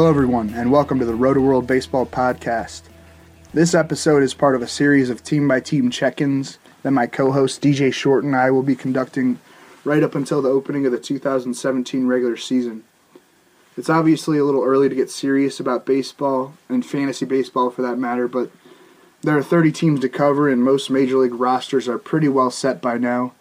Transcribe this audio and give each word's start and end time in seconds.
Hello, 0.00 0.08
everyone, 0.08 0.48
and 0.54 0.72
welcome 0.72 0.98
to 0.98 1.04
the 1.04 1.12
Rotoworld 1.12 1.66
Baseball 1.66 2.06
Podcast. 2.06 2.84
This 3.52 3.74
episode 3.74 4.22
is 4.22 4.32
part 4.32 4.54
of 4.54 4.62
a 4.62 4.66
series 4.66 5.10
of 5.10 5.22
team 5.22 5.46
by 5.46 5.60
team 5.60 5.90
check 5.90 6.22
ins 6.22 6.58
that 6.82 6.92
my 6.92 7.06
co 7.06 7.32
host 7.32 7.60
DJ 7.60 7.92
Short 7.92 8.24
and 8.24 8.34
I 8.34 8.50
will 8.50 8.62
be 8.62 8.74
conducting 8.74 9.38
right 9.84 10.02
up 10.02 10.14
until 10.14 10.40
the 10.40 10.48
opening 10.48 10.86
of 10.86 10.92
the 10.92 10.98
2017 10.98 12.06
regular 12.06 12.38
season. 12.38 12.84
It's 13.76 13.90
obviously 13.90 14.38
a 14.38 14.44
little 14.44 14.64
early 14.64 14.88
to 14.88 14.94
get 14.94 15.10
serious 15.10 15.60
about 15.60 15.84
baseball 15.84 16.54
and 16.70 16.84
fantasy 16.84 17.26
baseball 17.26 17.68
for 17.68 17.82
that 17.82 17.98
matter, 17.98 18.26
but 18.26 18.50
there 19.20 19.36
are 19.36 19.42
30 19.42 19.70
teams 19.70 20.00
to 20.00 20.08
cover, 20.08 20.48
and 20.48 20.64
most 20.64 20.88
major 20.88 21.18
league 21.18 21.34
rosters 21.34 21.88
are 21.88 21.98
pretty 21.98 22.28
well 22.28 22.50
set 22.50 22.80
by 22.80 22.96
now. 22.96 23.34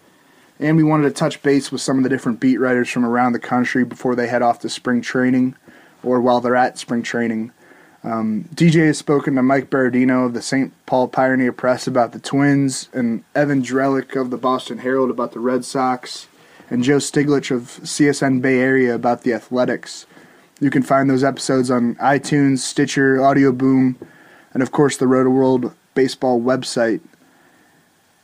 And 0.59 0.75
we 0.75 0.83
wanted 0.83 1.03
to 1.03 1.11
touch 1.11 1.41
base 1.41 1.71
with 1.71 1.79
some 1.79 1.95
of 1.95 2.03
the 2.03 2.09
different 2.09 2.41
beat 2.41 2.57
writers 2.57 2.89
from 2.89 3.05
around 3.05 3.31
the 3.31 3.39
country 3.39 3.85
before 3.85 4.13
they 4.13 4.27
head 4.27 4.41
off 4.41 4.59
to 4.59 4.67
spring 4.67 5.01
training 5.01 5.55
or 6.03 6.21
while 6.21 6.41
they're 6.41 6.55
at 6.55 6.77
spring 6.77 7.03
training. 7.03 7.51
Um, 8.03 8.45
DJ 8.55 8.87
has 8.87 8.97
spoken 8.97 9.35
to 9.35 9.43
Mike 9.43 9.69
Berardino 9.69 10.25
of 10.25 10.33
the 10.33 10.41
St. 10.41 10.73
Paul 10.85 11.09
Pioneer 11.09 11.51
Press 11.51 11.85
about 11.85 12.13
the 12.13 12.19
Twins, 12.19 12.87
and 12.93 13.23
Evan 13.35 13.61
Drellich 13.61 14.19
of 14.19 14.29
the 14.29 14.37
Boston 14.37 14.79
Herald 14.79 15.09
about 15.09 15.33
the 15.33 15.39
Red 15.39 15.65
Sox, 15.65 16.27
and 16.69 16.83
Joe 16.83 16.97
Stiglich 16.97 17.51
of 17.51 17.63
CSN 17.83 18.41
Bay 18.41 18.59
Area 18.59 18.95
about 18.95 19.23
the 19.23 19.33
Athletics. 19.33 20.05
You 20.61 20.69
can 20.69 20.83
find 20.83 21.09
those 21.09 21.23
episodes 21.23 21.69
on 21.69 21.95
iTunes, 21.95 22.59
Stitcher, 22.59 23.21
Audio 23.21 23.51
Boom, 23.51 23.97
and 24.53 24.63
of 24.63 24.71
course 24.71 24.97
the 24.97 25.05
Rotoworld 25.05 25.73
Baseball 25.93 26.39
website. 26.39 27.01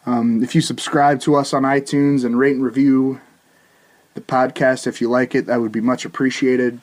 Um, 0.06 0.44
if 0.44 0.54
you 0.54 0.62
subscribe 0.62 1.20
to 1.22 1.36
us 1.36 1.54
on 1.54 1.64
iTunes 1.64 2.23
and 2.23 2.38
rate 2.38 2.56
and 2.56 2.64
review 2.64 3.20
the 4.14 4.22
podcast 4.22 4.88
if 4.88 5.02
you 5.02 5.10
like 5.10 5.33
it, 5.33 5.48
that 5.48 5.60
would 5.60 5.72
be 5.72 5.82
much 5.82 6.05
appreciated. 6.05 6.80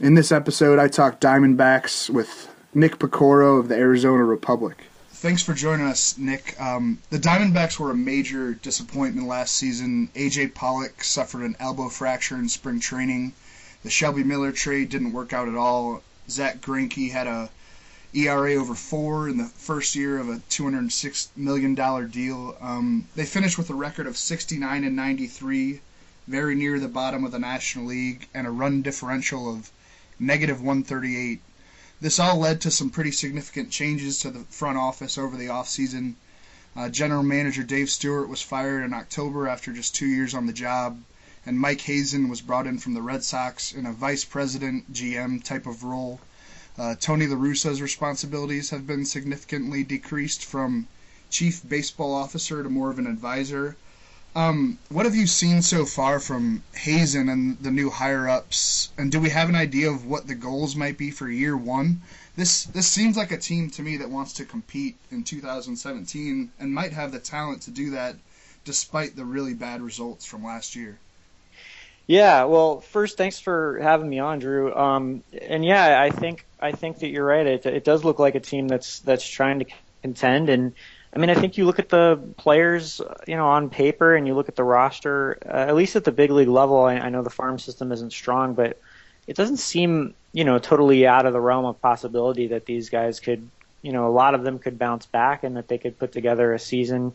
In 0.00 0.14
this 0.14 0.32
episode, 0.32 0.80
I 0.80 0.88
talk 0.88 1.20
Diamondbacks 1.20 2.10
with 2.10 2.48
Nick 2.74 2.98
Piecoro 2.98 3.60
of 3.60 3.68
the 3.68 3.76
Arizona 3.76 4.24
Republic. 4.24 4.84
Thanks 5.10 5.42
for 5.42 5.54
joining 5.54 5.86
us, 5.86 6.18
Nick. 6.18 6.60
Um, 6.60 6.98
the 7.10 7.18
Diamondbacks 7.18 7.78
were 7.78 7.92
a 7.92 7.96
major 7.96 8.54
disappointment 8.54 9.28
last 9.28 9.54
season. 9.54 10.08
AJ 10.16 10.54
Pollock 10.54 11.04
suffered 11.04 11.42
an 11.42 11.54
elbow 11.60 11.88
fracture 11.88 12.36
in 12.36 12.48
spring 12.48 12.80
training. 12.80 13.32
The 13.84 13.90
Shelby 13.90 14.24
Miller 14.24 14.50
trade 14.50 14.88
didn't 14.88 15.12
work 15.12 15.32
out 15.32 15.46
at 15.46 15.54
all. 15.54 16.02
Zack 16.28 16.60
Greinke 16.60 17.12
had 17.12 17.28
a 17.28 17.50
ERA 18.14 18.54
over 18.54 18.74
four 18.74 19.28
in 19.28 19.36
the 19.36 19.44
first 19.44 19.94
year 19.94 20.18
of 20.18 20.28
a 20.28 20.36
$206 20.50 21.28
million 21.36 21.74
deal. 22.08 22.56
Um, 22.60 23.06
they 23.14 23.24
finished 23.24 23.58
with 23.58 23.70
a 23.70 23.74
record 23.74 24.08
of 24.08 24.16
69 24.16 24.84
and 24.84 24.96
93, 24.96 25.80
very 26.26 26.54
near 26.56 26.80
the 26.80 26.88
bottom 26.88 27.24
of 27.24 27.30
the 27.30 27.38
National 27.38 27.86
League, 27.86 28.26
and 28.34 28.48
a 28.48 28.50
run 28.50 28.82
differential 28.82 29.48
of 29.48 29.70
138. 30.22 31.40
This 32.00 32.18
all 32.18 32.38
led 32.38 32.60
to 32.60 32.70
some 32.70 32.90
pretty 32.90 33.10
significant 33.10 33.70
changes 33.70 34.18
to 34.18 34.30
the 34.30 34.44
front 34.50 34.78
office 34.78 35.18
over 35.18 35.36
the 35.36 35.46
offseason. 35.46 36.14
Uh, 36.76 36.88
General 36.88 37.22
Manager 37.22 37.62
Dave 37.62 37.90
Stewart 37.90 38.28
was 38.28 38.40
fired 38.40 38.84
in 38.84 38.94
October 38.94 39.48
after 39.48 39.72
just 39.72 39.94
two 39.94 40.06
years 40.06 40.32
on 40.32 40.46
the 40.46 40.52
job, 40.52 41.02
and 41.44 41.58
Mike 41.58 41.80
Hazen 41.80 42.28
was 42.28 42.40
brought 42.40 42.66
in 42.66 42.78
from 42.78 42.94
the 42.94 43.02
Red 43.02 43.24
Sox 43.24 43.72
in 43.72 43.84
a 43.84 43.92
vice 43.92 44.24
president, 44.24 44.92
GM 44.92 45.42
type 45.42 45.66
of 45.66 45.82
role. 45.82 46.20
Uh, 46.78 46.94
Tony 46.94 47.26
La 47.26 47.36
Russa's 47.36 47.82
responsibilities 47.82 48.70
have 48.70 48.86
been 48.86 49.04
significantly 49.04 49.82
decreased 49.82 50.44
from 50.44 50.86
chief 51.30 51.60
baseball 51.68 52.14
officer 52.14 52.62
to 52.62 52.70
more 52.70 52.90
of 52.90 52.98
an 52.98 53.06
advisor. 53.06 53.76
Um, 54.34 54.78
what 54.88 55.04
have 55.04 55.14
you 55.14 55.26
seen 55.26 55.60
so 55.60 55.84
far 55.84 56.18
from 56.18 56.62
Hazen 56.74 57.28
and 57.28 57.58
the 57.58 57.70
new 57.70 57.90
higher 57.90 58.28
ups? 58.28 58.90
And 58.96 59.12
do 59.12 59.20
we 59.20 59.28
have 59.28 59.50
an 59.50 59.54
idea 59.54 59.90
of 59.90 60.06
what 60.06 60.26
the 60.26 60.34
goals 60.34 60.74
might 60.74 60.96
be 60.96 61.10
for 61.10 61.28
year 61.28 61.56
one? 61.56 62.00
This 62.34 62.64
this 62.64 62.86
seems 62.86 63.16
like 63.16 63.30
a 63.30 63.36
team 63.36 63.68
to 63.70 63.82
me 63.82 63.98
that 63.98 64.08
wants 64.08 64.32
to 64.34 64.46
compete 64.46 64.96
in 65.10 65.22
2017 65.22 66.50
and 66.58 66.74
might 66.74 66.92
have 66.92 67.12
the 67.12 67.18
talent 67.18 67.62
to 67.62 67.70
do 67.70 67.90
that, 67.90 68.16
despite 68.64 69.16
the 69.16 69.24
really 69.24 69.52
bad 69.52 69.82
results 69.82 70.24
from 70.24 70.44
last 70.44 70.74
year. 70.74 70.98
Yeah, 72.06 72.44
well, 72.44 72.80
first, 72.80 73.18
thanks 73.18 73.38
for 73.38 73.78
having 73.80 74.08
me 74.08 74.18
on, 74.18 74.38
Drew. 74.38 74.74
Um, 74.74 75.22
and 75.42 75.62
yeah, 75.62 76.00
I 76.00 76.08
think 76.08 76.46
I 76.58 76.72
think 76.72 77.00
that 77.00 77.08
you're 77.08 77.26
right. 77.26 77.46
It, 77.46 77.66
it 77.66 77.84
does 77.84 78.02
look 78.02 78.18
like 78.18 78.34
a 78.34 78.40
team 78.40 78.66
that's 78.66 79.00
that's 79.00 79.28
trying 79.28 79.58
to 79.58 79.66
contend 80.00 80.48
and 80.48 80.72
I 81.14 81.18
mean, 81.18 81.28
I 81.28 81.34
think 81.34 81.58
you 81.58 81.66
look 81.66 81.78
at 81.78 81.90
the 81.90 82.18
players, 82.38 83.00
you 83.26 83.36
know, 83.36 83.46
on 83.46 83.68
paper, 83.68 84.14
and 84.14 84.26
you 84.26 84.34
look 84.34 84.48
at 84.48 84.56
the 84.56 84.64
roster. 84.64 85.38
Uh, 85.44 85.68
at 85.68 85.74
least 85.74 85.94
at 85.94 86.04
the 86.04 86.12
big 86.12 86.30
league 86.30 86.48
level, 86.48 86.84
I, 86.84 86.94
I 86.94 87.08
know 87.10 87.22
the 87.22 87.30
farm 87.30 87.58
system 87.58 87.92
isn't 87.92 88.12
strong, 88.12 88.54
but 88.54 88.80
it 89.26 89.36
doesn't 89.36 89.58
seem, 89.58 90.14
you 90.32 90.44
know, 90.44 90.58
totally 90.58 91.06
out 91.06 91.26
of 91.26 91.34
the 91.34 91.40
realm 91.40 91.66
of 91.66 91.80
possibility 91.82 92.48
that 92.48 92.64
these 92.64 92.88
guys 92.88 93.20
could, 93.20 93.46
you 93.82 93.92
know, 93.92 94.08
a 94.08 94.10
lot 94.10 94.34
of 94.34 94.42
them 94.42 94.58
could 94.58 94.78
bounce 94.78 95.04
back 95.04 95.44
and 95.44 95.56
that 95.56 95.68
they 95.68 95.78
could 95.78 95.98
put 95.98 96.12
together 96.12 96.54
a 96.54 96.58
season 96.58 97.12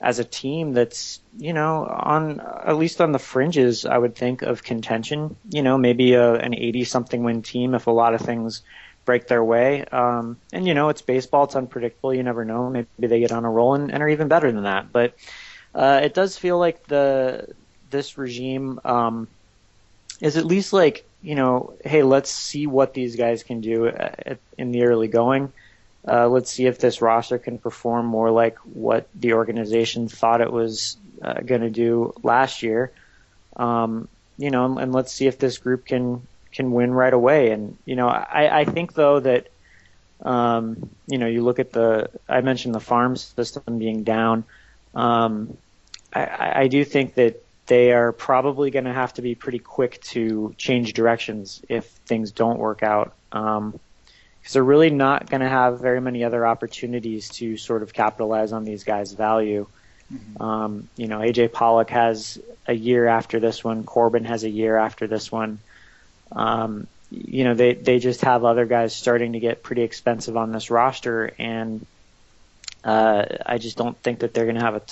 as 0.00 0.18
a 0.18 0.24
team 0.24 0.72
that's, 0.72 1.20
you 1.36 1.52
know, 1.52 1.84
on 1.84 2.40
at 2.40 2.76
least 2.76 3.02
on 3.02 3.12
the 3.12 3.18
fringes, 3.18 3.84
I 3.84 3.98
would 3.98 4.14
think, 4.14 4.42
of 4.42 4.62
contention. 4.62 5.36
You 5.50 5.62
know, 5.62 5.76
maybe 5.76 6.14
a, 6.14 6.34
an 6.34 6.54
80 6.54 6.84
something 6.84 7.22
win 7.22 7.42
team 7.42 7.74
if 7.74 7.86
a 7.86 7.90
lot 7.90 8.14
of 8.14 8.22
things 8.22 8.62
break 9.06 9.26
their 9.28 9.42
way. 9.42 9.84
Um, 9.86 10.36
and 10.52 10.66
you 10.66 10.74
know, 10.74 10.90
it's 10.90 11.00
baseball; 11.00 11.44
it's 11.44 11.56
unpredictable. 11.56 12.12
You 12.12 12.22
never 12.22 12.44
know. 12.44 12.68
Maybe 12.68 12.86
they 12.98 13.20
get 13.20 13.32
on 13.32 13.46
a 13.46 13.50
roll 13.50 13.74
and, 13.74 13.90
and 13.90 14.02
are 14.02 14.08
even 14.08 14.28
better 14.28 14.52
than 14.52 14.64
that. 14.64 14.92
But 14.92 15.14
uh, 15.74 16.00
it 16.02 16.12
does 16.12 16.36
feel 16.36 16.58
like 16.58 16.86
the 16.88 17.48
this 17.88 18.18
regime 18.18 18.80
um, 18.84 19.28
is 20.20 20.36
at 20.36 20.44
least 20.44 20.74
like 20.74 21.06
you 21.22 21.34
know, 21.34 21.74
hey, 21.84 22.02
let's 22.02 22.30
see 22.30 22.66
what 22.66 22.94
these 22.94 23.16
guys 23.16 23.42
can 23.42 23.60
do 23.60 23.86
at, 23.86 24.38
in 24.58 24.70
the 24.72 24.84
early 24.84 25.08
going. 25.08 25.52
Uh, 26.06 26.28
let's 26.28 26.50
see 26.50 26.66
if 26.66 26.78
this 26.78 27.02
roster 27.02 27.38
can 27.38 27.58
perform 27.58 28.06
more 28.06 28.30
like 28.30 28.58
what 28.58 29.08
the 29.14 29.32
organization 29.32 30.08
thought 30.08 30.40
it 30.40 30.52
was 30.52 30.96
uh, 31.22 31.40
going 31.40 31.62
to 31.62 31.70
do 31.70 32.12
last 32.22 32.62
year. 32.62 32.92
Um, 33.56 34.06
you 34.38 34.50
know, 34.50 34.66
and, 34.66 34.78
and 34.78 34.92
let's 34.92 35.12
see 35.12 35.26
if 35.26 35.38
this 35.38 35.58
group 35.58 35.86
can 35.86 36.26
can 36.56 36.72
win 36.72 36.92
right 36.92 37.12
away. 37.12 37.50
And 37.50 37.76
you 37.84 37.94
know, 37.94 38.08
I, 38.08 38.60
I 38.60 38.64
think 38.64 38.94
though 38.94 39.20
that 39.20 39.48
um, 40.22 40.90
you 41.06 41.18
know 41.18 41.26
you 41.26 41.42
look 41.42 41.58
at 41.58 41.72
the 41.72 42.10
I 42.28 42.40
mentioned 42.40 42.74
the 42.74 42.80
farm 42.80 43.16
system 43.16 43.78
being 43.78 44.02
down. 44.02 44.44
Um, 44.94 45.56
I, 46.12 46.62
I 46.62 46.68
do 46.68 46.84
think 46.84 47.14
that 47.14 47.42
they 47.66 47.92
are 47.92 48.12
probably 48.12 48.70
going 48.70 48.86
to 48.86 48.92
have 48.92 49.12
to 49.14 49.22
be 49.22 49.34
pretty 49.34 49.58
quick 49.58 50.00
to 50.00 50.54
change 50.56 50.94
directions 50.94 51.62
if 51.68 51.84
things 52.06 52.32
don't 52.32 52.58
work 52.58 52.82
out. 52.82 53.12
Um, 53.32 53.78
because 54.40 54.54
they're 54.54 54.62
really 54.62 54.90
not 54.90 55.28
going 55.28 55.40
to 55.40 55.48
have 55.48 55.80
very 55.80 56.00
many 56.00 56.22
other 56.22 56.46
opportunities 56.46 57.28
to 57.30 57.56
sort 57.56 57.82
of 57.82 57.92
capitalize 57.92 58.52
on 58.52 58.64
these 58.64 58.84
guys' 58.84 59.12
value. 59.12 59.66
Mm-hmm. 60.12 60.40
Um, 60.40 60.88
you 60.96 61.08
know, 61.08 61.18
AJ 61.18 61.52
Pollock 61.52 61.90
has 61.90 62.38
a 62.68 62.72
year 62.72 63.08
after 63.08 63.40
this 63.40 63.64
one. 63.64 63.82
Corbin 63.82 64.24
has 64.24 64.44
a 64.44 64.48
year 64.48 64.76
after 64.76 65.08
this 65.08 65.32
one. 65.32 65.58
Um, 66.32 66.86
you 67.10 67.44
know, 67.44 67.54
they 67.54 67.74
they 67.74 67.98
just 67.98 68.22
have 68.22 68.44
other 68.44 68.66
guys 68.66 68.94
starting 68.94 69.32
to 69.32 69.40
get 69.40 69.62
pretty 69.62 69.82
expensive 69.82 70.36
on 70.36 70.52
this 70.52 70.70
roster, 70.70 71.32
and 71.38 71.86
uh, 72.84 73.24
I 73.44 73.58
just 73.58 73.76
don't 73.76 73.96
think 73.98 74.20
that 74.20 74.34
they're 74.34 74.44
going 74.44 74.56
to 74.56 74.64
have 74.64 74.74
a 74.74 74.82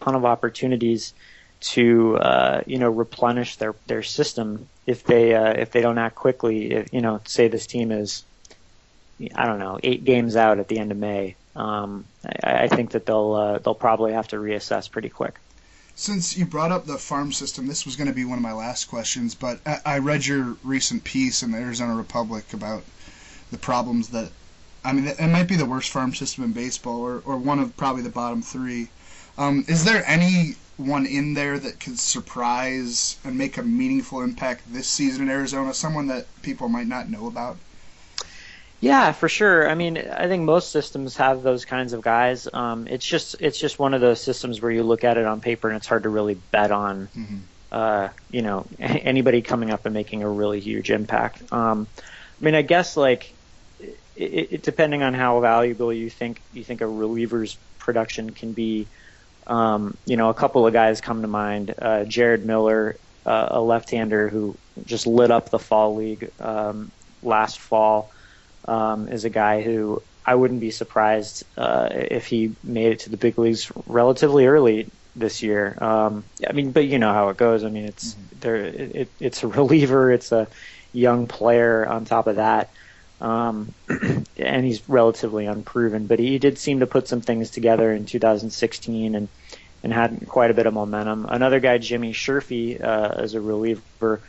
ton 0.00 0.14
of 0.14 0.24
opportunities 0.24 1.14
to 1.60 2.16
uh, 2.16 2.62
you 2.66 2.78
know 2.78 2.90
replenish 2.90 3.56
their 3.56 3.74
their 3.86 4.02
system 4.02 4.68
if 4.86 5.04
they 5.04 5.34
uh, 5.34 5.52
if 5.52 5.70
they 5.70 5.80
don't 5.80 5.98
act 5.98 6.14
quickly. 6.14 6.72
If, 6.72 6.92
you 6.92 7.00
know, 7.00 7.20
say 7.24 7.48
this 7.48 7.66
team 7.66 7.90
is 7.90 8.24
I 9.34 9.46
don't 9.46 9.58
know 9.58 9.78
eight 9.82 10.04
games 10.04 10.36
out 10.36 10.58
at 10.58 10.68
the 10.68 10.78
end 10.78 10.92
of 10.92 10.98
May. 10.98 11.36
Um, 11.54 12.04
I, 12.42 12.64
I 12.64 12.68
think 12.68 12.90
that 12.92 13.06
they'll 13.06 13.32
uh, 13.32 13.58
they'll 13.58 13.74
probably 13.74 14.12
have 14.12 14.28
to 14.28 14.36
reassess 14.36 14.90
pretty 14.90 15.08
quick. 15.08 15.38
Since 15.94 16.38
you 16.38 16.46
brought 16.46 16.72
up 16.72 16.86
the 16.86 16.96
farm 16.96 17.32
system, 17.32 17.66
this 17.66 17.84
was 17.84 17.96
going 17.96 18.06
to 18.08 18.14
be 18.14 18.24
one 18.24 18.38
of 18.38 18.42
my 18.42 18.54
last 18.54 18.86
questions, 18.86 19.34
but 19.34 19.60
I, 19.84 19.98
read 19.98 20.24
your 20.24 20.56
recent 20.64 21.04
piece 21.04 21.42
in 21.42 21.50
the 21.50 21.58
Arizona 21.58 21.94
Republic 21.94 22.54
about 22.54 22.84
the 23.50 23.58
problems 23.58 24.08
that 24.08 24.32
I 24.84 24.92
mean, 24.92 25.06
it 25.06 25.28
might 25.28 25.48
be 25.48 25.56
the 25.56 25.66
worst 25.66 25.90
farm 25.90 26.14
system 26.14 26.44
in 26.44 26.52
baseball, 26.52 27.00
or, 27.00 27.22
or 27.26 27.36
one 27.36 27.58
of 27.58 27.76
probably 27.76 28.02
the 28.02 28.08
bottom 28.08 28.40
three. 28.40 28.88
Um, 29.36 29.66
is 29.68 29.84
there 29.84 30.02
any 30.06 30.56
one 30.78 31.04
in 31.04 31.34
there 31.34 31.58
that 31.58 31.78
could 31.78 31.98
surprise 32.00 33.16
and 33.22 33.36
make 33.36 33.58
a 33.58 33.62
meaningful 33.62 34.22
impact 34.22 34.72
this 34.72 34.88
season 34.88 35.22
in 35.22 35.28
Arizona? 35.28 35.74
Someone 35.74 36.06
that 36.06 36.26
people 36.40 36.68
might 36.68 36.88
not 36.88 37.10
know 37.10 37.26
about? 37.26 37.58
Yeah, 38.82 39.12
for 39.12 39.28
sure. 39.28 39.70
I 39.70 39.76
mean, 39.76 39.96
I 39.96 40.26
think 40.26 40.42
most 40.42 40.72
systems 40.72 41.16
have 41.16 41.44
those 41.44 41.64
kinds 41.64 41.92
of 41.92 42.02
guys. 42.02 42.48
Um, 42.52 42.88
it's 42.88 43.06
just 43.06 43.40
it's 43.40 43.56
just 43.56 43.78
one 43.78 43.94
of 43.94 44.00
those 44.00 44.20
systems 44.20 44.60
where 44.60 44.72
you 44.72 44.82
look 44.82 45.04
at 45.04 45.16
it 45.16 45.24
on 45.24 45.40
paper 45.40 45.68
and 45.68 45.76
it's 45.76 45.86
hard 45.86 46.02
to 46.02 46.08
really 46.08 46.34
bet 46.34 46.72
on. 46.72 47.06
Mm-hmm. 47.16 47.36
Uh, 47.70 48.08
you 48.32 48.42
know, 48.42 48.66
anybody 48.80 49.40
coming 49.40 49.70
up 49.70 49.86
and 49.86 49.94
making 49.94 50.24
a 50.24 50.28
really 50.28 50.58
huge 50.58 50.90
impact. 50.90 51.52
Um, 51.52 51.86
I 52.40 52.44
mean, 52.44 52.56
I 52.56 52.62
guess 52.62 52.96
like 52.96 53.32
it, 54.16 54.48
it, 54.50 54.62
depending 54.64 55.04
on 55.04 55.14
how 55.14 55.38
valuable 55.38 55.92
you 55.92 56.10
think 56.10 56.40
you 56.52 56.64
think 56.64 56.80
a 56.80 56.88
reliever's 56.88 57.56
production 57.78 58.30
can 58.30 58.52
be. 58.52 58.88
Um, 59.46 59.96
you 60.06 60.16
know, 60.16 60.28
a 60.28 60.34
couple 60.34 60.66
of 60.66 60.72
guys 60.72 61.00
come 61.00 61.22
to 61.22 61.28
mind. 61.28 61.72
Uh, 61.80 62.02
Jared 62.02 62.44
Miller, 62.44 62.96
uh, 63.24 63.46
a 63.52 63.60
left-hander 63.60 64.28
who 64.28 64.56
just 64.84 65.06
lit 65.06 65.30
up 65.30 65.50
the 65.50 65.60
fall 65.60 65.94
league 65.94 66.32
um, 66.40 66.90
last 67.22 67.60
fall 67.60 68.10
um, 68.66 69.08
is 69.08 69.24
a 69.24 69.30
guy 69.30 69.62
who 69.62 70.02
I 70.24 70.34
wouldn't 70.34 70.60
be 70.60 70.70
surprised 70.70 71.44
uh, 71.56 71.88
if 71.92 72.26
he 72.26 72.54
made 72.62 72.92
it 72.92 73.00
to 73.00 73.10
the 73.10 73.16
big 73.16 73.38
leagues 73.38 73.70
relatively 73.86 74.46
early 74.46 74.88
this 75.16 75.42
year. 75.42 75.76
Um, 75.80 76.24
I 76.46 76.52
mean, 76.52 76.72
but 76.72 76.86
you 76.86 76.98
know 76.98 77.12
how 77.12 77.28
it 77.30 77.36
goes. 77.36 77.64
I 77.64 77.70
mean, 77.70 77.84
it's 77.84 78.14
mm-hmm. 78.14 78.38
there. 78.40 78.56
It, 78.56 79.08
it's 79.20 79.42
a 79.42 79.48
reliever. 79.48 80.12
It's 80.12 80.32
a 80.32 80.48
young 80.92 81.26
player. 81.26 81.86
On 81.86 82.04
top 82.04 82.26
of 82.26 82.36
that, 82.36 82.70
um, 83.20 83.74
and 84.36 84.64
he's 84.64 84.88
relatively 84.88 85.46
unproven. 85.46 86.06
But 86.06 86.18
he 86.18 86.38
did 86.38 86.58
seem 86.58 86.80
to 86.80 86.86
put 86.86 87.08
some 87.08 87.20
things 87.20 87.50
together 87.50 87.92
in 87.92 88.06
2016 88.06 89.14
and 89.14 89.28
and 89.82 89.92
had 89.92 90.28
quite 90.28 90.52
a 90.52 90.54
bit 90.54 90.66
of 90.66 90.74
momentum. 90.74 91.26
Another 91.28 91.58
guy, 91.58 91.78
Jimmy 91.78 92.12
Sherfy, 92.12 92.80
uh, 92.80 93.14
as 93.16 93.34
a 93.34 93.40
reliever, 93.40 94.20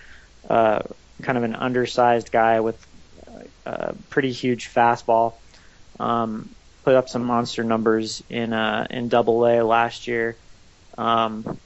uh, 0.50 0.82
kind 1.22 1.38
of 1.38 1.44
an 1.44 1.54
undersized 1.54 2.32
guy 2.32 2.60
with 2.60 2.84
a 3.66 3.94
pretty 4.10 4.32
huge 4.32 4.74
fastball. 4.74 5.34
Um, 6.00 6.50
put 6.84 6.96
up 6.96 7.10
some 7.10 7.24
monster 7.24 7.64
numbers 7.64 8.24
in 8.30 8.54
uh, 8.54 8.88
in 8.90 9.08
Double 9.08 9.46
A 9.46 9.62
last 9.64 10.08
year. 10.08 10.36
Um, 10.98 11.58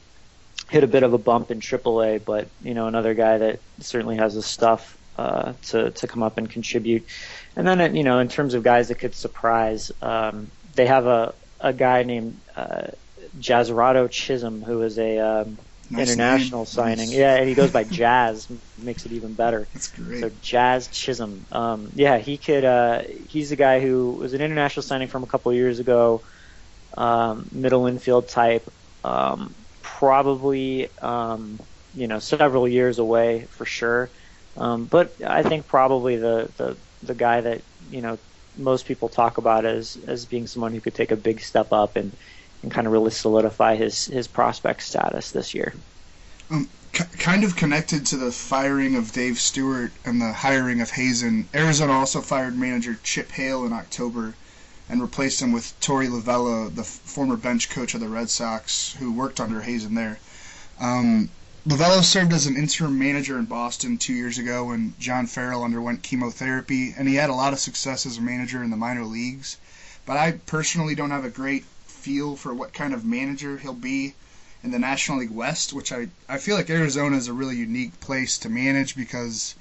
hit 0.70 0.84
a 0.84 0.88
bit 0.88 1.04
of 1.04 1.14
a 1.14 1.18
bump 1.18 1.52
in 1.52 1.60
Triple 1.60 2.04
A, 2.04 2.18
but 2.18 2.48
you 2.64 2.74
know 2.74 2.88
another 2.88 3.14
guy 3.14 3.38
that 3.38 3.60
certainly 3.80 4.18
has 4.18 4.36
the 4.36 4.42
stuff 4.42 4.98
uh, 5.18 5.54
to 5.68 5.92
to 5.92 6.08
come 6.08 6.24
up 6.24 6.38
and 6.38 6.50
contribute. 6.50 7.06
And 7.56 7.68
then 7.68 7.96
you 7.96 8.04
know 8.04 8.20
in 8.20 8.28
terms 8.28 8.54
of 8.54 8.64
guys 8.64 8.90
that 8.90 8.96
could 8.96 9.16
surprise, 9.16 9.92
um, 10.02 10.50
they 10.76 10.86
have 10.86 11.08
a 11.08 11.34
a 11.60 11.74
guy 11.74 12.04
named 12.04 12.40
uh, 12.56 12.88
Jasrado 13.40 14.10
Chisholm 14.10 14.62
who 14.62 14.82
is 14.84 15.00
a 15.00 15.20
um, 15.20 15.58
Nice 15.90 16.18
international 16.18 16.62
name. 16.62 16.66
signing. 16.66 17.10
Nice. 17.10 17.18
Yeah, 17.18 17.36
and 17.36 17.50
he 17.50 17.56
goes 17.56 17.72
by 17.72 17.84
Jazz, 18.00 18.48
makes 18.78 19.06
it 19.06 19.12
even 19.14 19.36
better. 19.36 19.70
That's 19.74 19.88
great. 19.88 20.20
So 20.22 20.30
Jazz 20.42 20.88
Chisholm. 20.88 21.46
Um, 21.52 21.92
yeah, 21.94 22.18
he 22.18 22.38
could. 22.38 22.66
Uh, 22.66 23.04
he's 23.30 23.52
a 23.52 23.56
guy 23.56 23.80
who 23.80 24.12
was 24.14 24.34
an 24.34 24.42
international 24.42 24.84
signing 24.84 25.08
from 25.08 25.24
a 25.24 25.28
couple 25.28 25.54
years 25.54 25.80
ago. 25.80 26.24
Um, 26.98 27.50
middle 27.52 27.88
infield 27.88 28.30
type. 28.30 28.70
Um, 29.04 29.56
probably, 29.82 30.90
um, 31.02 31.60
you 31.94 32.08
know, 32.08 32.20
several 32.20 32.68
years 32.68 33.00
away 33.00 33.48
for 33.50 33.66
sure. 33.66 34.12
Um, 34.56 34.86
but 34.88 35.16
I 35.26 35.44
think 35.44 35.68
probably 35.68 36.18
the, 36.18 36.52
the 36.58 36.78
the 37.04 37.16
guy 37.16 37.42
that 37.42 37.64
you 37.90 38.02
know 38.02 38.18
most 38.56 38.88
people 38.88 39.10
talk 39.10 39.38
about 39.38 39.66
as 39.66 39.98
as 40.08 40.26
being 40.26 40.48
someone 40.48 40.74
who 40.74 40.82
could 40.82 40.96
take 40.96 41.12
a 41.12 41.16
big 41.18 41.40
step 41.42 41.68
up 41.72 41.96
and 41.96 42.18
and 42.64 42.72
kind 42.72 42.88
of 42.88 42.94
really 42.94 43.12
solidify 43.12 43.76
his 43.76 44.06
his 44.06 44.28
prospect 44.28 44.82
status 44.82 45.32
this 45.32 45.54
year. 45.54 45.74
Um, 46.50 46.70
c- 46.94 47.18
kind 47.18 47.44
of 47.44 47.56
connected 47.56 48.06
to 48.08 48.18
the 48.18 48.32
firing 48.32 48.96
of 48.96 49.12
Dave 49.12 49.40
Stewart 49.40 49.92
and 50.06 50.22
the 50.22 50.34
hiring 50.34 50.82
of 50.82 50.92
Hazen, 50.92 51.48
Arizona 51.54 51.94
also 51.94 52.22
fired 52.22 52.58
manager 52.58 52.98
Chip 53.04 53.32
Hale 53.32 53.66
in 53.66 53.74
October 53.74 54.34
and 54.90 55.02
replaced 55.02 55.42
him 55.42 55.52
with 55.52 55.74
Torey 55.82 56.08
Lovullo, 56.08 56.74
the 56.74 56.84
former 56.84 57.36
bench 57.36 57.70
coach 57.70 57.94
of 57.94 58.00
the 58.00 58.08
Red 58.08 58.30
Sox, 58.30 58.96
who 59.00 59.12
worked 59.12 59.40
under 59.40 59.62
Hazen 59.62 59.96
there. 59.96 60.18
Um, 60.80 61.30
Lovullo 61.68 62.02
served 62.02 62.32
as 62.32 62.46
an 62.46 62.56
interim 62.56 62.98
manager 62.98 63.38
in 63.38 63.46
Boston 63.46 63.98
two 63.98 64.14
years 64.14 64.38
ago 64.38 64.66
when 64.66 64.94
John 64.98 65.28
Farrell 65.28 65.66
underwent 65.66 66.04
chemotherapy, 66.04 66.96
and 66.98 67.10
he 67.10 67.16
had 67.16 67.30
a 67.30 67.36
lot 67.36 67.52
of 67.52 67.60
success 67.60 68.06
as 68.06 68.18
a 68.18 68.22
manager 68.22 68.64
in 68.64 68.70
the 68.70 68.78
minor 68.78 69.04
leagues. 69.04 69.58
But 70.06 70.16
I 70.16 70.32
personally 70.46 70.96
don't 70.96 71.12
have 71.12 71.26
a 71.26 71.30
great 71.30 71.66
feel 72.08 72.38
for 72.38 72.54
what 72.54 72.72
kind 72.72 72.94
of 72.94 73.04
manager 73.04 73.58
he'll 73.58 73.74
be 73.74 74.14
in 74.64 74.72
the 74.72 74.80
National 74.80 75.18
League 75.18 75.30
West, 75.30 75.74
which 75.74 75.92
I, 75.92 76.08
I 76.30 76.38
feel 76.38 76.56
like 76.56 76.70
Arizona 76.70 77.18
is 77.18 77.28
a 77.28 77.34
really 77.34 77.58
unique 77.58 78.00
place 78.00 78.38
to 78.40 78.50
manage 78.50 78.96
because 78.96 79.56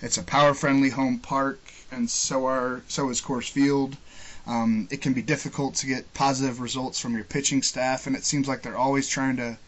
it's 0.00 0.16
a 0.16 0.22
power 0.22 0.54
friendly 0.54 0.90
home 0.90 1.18
park 1.18 1.58
and 1.90 2.08
so 2.08 2.46
are 2.46 2.82
so 2.86 3.10
is 3.10 3.20
Coors 3.20 3.50
Field. 3.50 3.96
Um, 4.46 4.86
it 4.92 5.02
can 5.02 5.12
be 5.12 5.22
difficult 5.22 5.74
to 5.76 5.86
get 5.86 6.14
positive 6.14 6.60
results 6.60 7.00
from 7.00 7.16
your 7.16 7.24
pitching 7.24 7.62
staff, 7.62 8.06
and 8.06 8.14
it 8.14 8.24
seems 8.24 8.46
like 8.46 8.62
they're 8.62 8.76
always 8.76 9.08
trying 9.08 9.36
to 9.38 9.58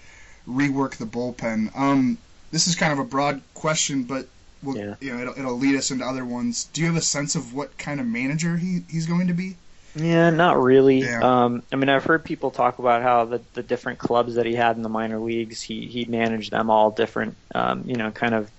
rework 0.48 0.92
the 0.92 1.06
bullpen. 1.06 1.76
Um, 1.76 2.16
this 2.52 2.68
is 2.68 2.76
kind 2.76 2.92
of 2.92 3.00
a 3.00 3.04
broad 3.04 3.42
question, 3.54 4.04
but 4.04 4.28
we'll, 4.62 4.76
yeah. 4.76 4.94
you 5.00 5.12
know, 5.12 5.20
it'll, 5.20 5.38
it'll 5.38 5.58
lead 5.58 5.74
us 5.74 5.90
into 5.90 6.06
other 6.06 6.24
ones. 6.24 6.68
Do 6.72 6.80
you 6.80 6.86
have 6.86 6.96
a 6.96 7.02
sense 7.02 7.34
of 7.34 7.52
what 7.52 7.76
kind 7.76 7.98
of 7.98 8.06
manager 8.06 8.56
he, 8.56 8.84
he's 8.88 9.06
going 9.06 9.26
to 9.26 9.34
be? 9.34 9.56
Yeah, 9.94 10.30
not 10.30 10.60
really. 10.60 11.00
Yeah. 11.00 11.20
Um, 11.22 11.62
I 11.72 11.76
mean, 11.76 11.88
I've 11.88 12.04
heard 12.04 12.24
people 12.24 12.50
talk 12.50 12.78
about 12.78 13.02
how 13.02 13.24
the, 13.24 13.40
the 13.54 13.62
different 13.62 13.98
clubs 13.98 14.36
that 14.36 14.46
he 14.46 14.54
had 14.54 14.76
in 14.76 14.82
the 14.82 14.88
minor 14.88 15.18
leagues, 15.18 15.60
he, 15.60 15.86
he 15.86 16.04
managed 16.04 16.52
them 16.52 16.70
all 16.70 16.90
different, 16.90 17.36
um, 17.54 17.84
you 17.86 17.96
know, 17.96 18.10
kind 18.10 18.34
of 18.34 18.50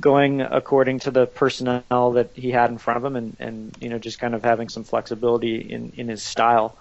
going 0.00 0.40
according 0.40 1.00
to 1.00 1.10
the 1.10 1.26
personnel 1.26 2.12
that 2.12 2.30
he 2.34 2.50
had 2.50 2.70
in 2.70 2.78
front 2.78 2.96
of 2.96 3.04
him 3.04 3.16
and, 3.16 3.36
and 3.38 3.76
you 3.80 3.88
know, 3.88 3.98
just 3.98 4.18
kind 4.18 4.34
of 4.34 4.42
having 4.42 4.68
some 4.68 4.84
flexibility 4.84 5.56
in, 5.56 5.92
in 5.96 6.08
his 6.08 6.22
style, 6.22 6.76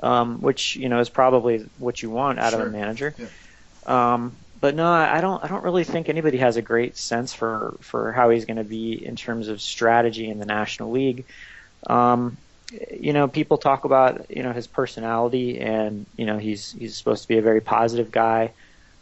um, 0.00 0.40
which, 0.40 0.76
you 0.76 0.88
know, 0.88 1.00
is 1.00 1.08
probably 1.08 1.66
what 1.78 2.02
you 2.02 2.10
want 2.10 2.38
out 2.38 2.52
sure. 2.52 2.62
of 2.62 2.68
a 2.68 2.70
manager. 2.70 3.14
Yeah. 3.18 4.14
Um, 4.14 4.36
but 4.60 4.74
no, 4.74 4.90
I 4.90 5.20
don't. 5.20 5.44
I 5.44 5.48
don't 5.48 5.62
really 5.62 5.84
think 5.84 6.08
anybody 6.08 6.38
has 6.38 6.56
a 6.56 6.62
great 6.62 6.96
sense 6.96 7.34
for 7.34 7.76
for 7.80 8.12
how 8.12 8.30
he's 8.30 8.46
going 8.46 8.56
to 8.56 8.64
be 8.64 9.04
in 9.04 9.14
terms 9.14 9.48
of 9.48 9.60
strategy 9.60 10.30
in 10.30 10.38
the 10.38 10.46
National 10.46 10.90
League. 10.90 11.26
Um, 11.86 12.38
you 12.72 13.12
know, 13.12 13.28
people 13.28 13.58
talk 13.58 13.84
about 13.84 14.30
you 14.30 14.42
know 14.42 14.52
his 14.52 14.66
personality, 14.66 15.60
and 15.60 16.06
you 16.16 16.26
know 16.26 16.38
he's 16.38 16.72
he's 16.72 16.96
supposed 16.96 17.22
to 17.22 17.28
be 17.28 17.38
a 17.38 17.42
very 17.42 17.60
positive 17.60 18.10
guy, 18.10 18.52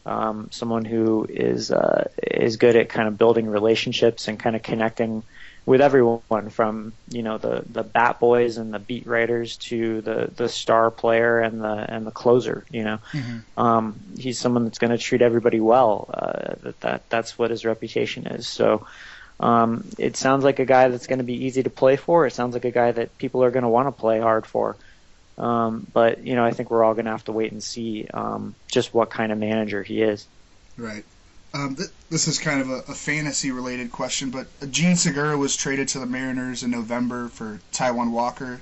um, 0.04 0.48
someone 0.50 0.84
who 0.84 1.26
is 1.28 1.70
uh, 1.70 2.08
is 2.22 2.56
good 2.56 2.76
at 2.76 2.88
kind 2.88 3.08
of 3.08 3.16
building 3.18 3.46
relationships 3.46 4.28
and 4.28 4.38
kind 4.38 4.56
of 4.56 4.62
connecting 4.62 5.22
with 5.64 5.80
everyone 5.80 6.50
from 6.50 6.92
you 7.08 7.22
know 7.22 7.38
the 7.38 7.64
the 7.70 7.84
bat 7.84 8.18
boys 8.18 8.58
and 8.58 8.74
the 8.74 8.80
beat 8.80 9.06
writers 9.06 9.56
to 9.58 10.00
the 10.00 10.30
the 10.34 10.48
star 10.48 10.90
player 10.90 11.38
and 11.38 11.60
the 11.60 11.72
and 11.72 12.06
the 12.06 12.10
closer. 12.10 12.64
You 12.70 12.84
know, 12.84 12.98
mm-hmm. 13.12 13.60
um, 13.60 14.00
he's 14.18 14.38
someone 14.38 14.64
that's 14.64 14.78
going 14.78 14.90
to 14.90 14.98
treat 14.98 15.22
everybody 15.22 15.60
well. 15.60 16.10
Uh, 16.12 16.54
that 16.62 16.80
that 16.80 17.10
that's 17.10 17.38
what 17.38 17.50
his 17.50 17.64
reputation 17.64 18.26
is. 18.26 18.46
So. 18.48 18.86
Um, 19.42 19.84
it 19.98 20.16
sounds 20.16 20.44
like 20.44 20.60
a 20.60 20.64
guy 20.64 20.88
that's 20.88 21.08
going 21.08 21.18
to 21.18 21.24
be 21.24 21.46
easy 21.46 21.64
to 21.64 21.70
play 21.70 21.96
for. 21.96 22.26
It 22.26 22.32
sounds 22.32 22.54
like 22.54 22.64
a 22.64 22.70
guy 22.70 22.92
that 22.92 23.18
people 23.18 23.42
are 23.42 23.50
going 23.50 23.64
to 23.64 23.68
want 23.68 23.88
to 23.88 23.92
play 23.92 24.20
hard 24.20 24.46
for. 24.46 24.76
Um, 25.36 25.84
but 25.92 26.24
you 26.24 26.36
know, 26.36 26.44
I 26.44 26.52
think 26.52 26.70
we're 26.70 26.84
all 26.84 26.94
going 26.94 27.06
to 27.06 27.10
have 27.10 27.24
to 27.24 27.32
wait 27.32 27.50
and 27.50 27.62
see 27.62 28.06
um, 28.14 28.54
just 28.68 28.94
what 28.94 29.10
kind 29.10 29.32
of 29.32 29.38
manager 29.38 29.82
he 29.82 30.00
is. 30.00 30.26
Right. 30.76 31.04
Um, 31.54 31.74
th- 31.74 31.90
this 32.08 32.28
is 32.28 32.38
kind 32.38 32.60
of 32.60 32.70
a, 32.70 32.76
a 32.88 32.94
fantasy-related 32.94 33.90
question, 33.90 34.30
but 34.30 34.46
Jean 34.70 34.96
Segura 34.96 35.36
was 35.36 35.56
traded 35.56 35.88
to 35.88 35.98
the 35.98 36.06
Mariners 36.06 36.62
in 36.62 36.70
November 36.70 37.28
for 37.28 37.60
Taijuan 37.72 38.12
Walker, 38.12 38.60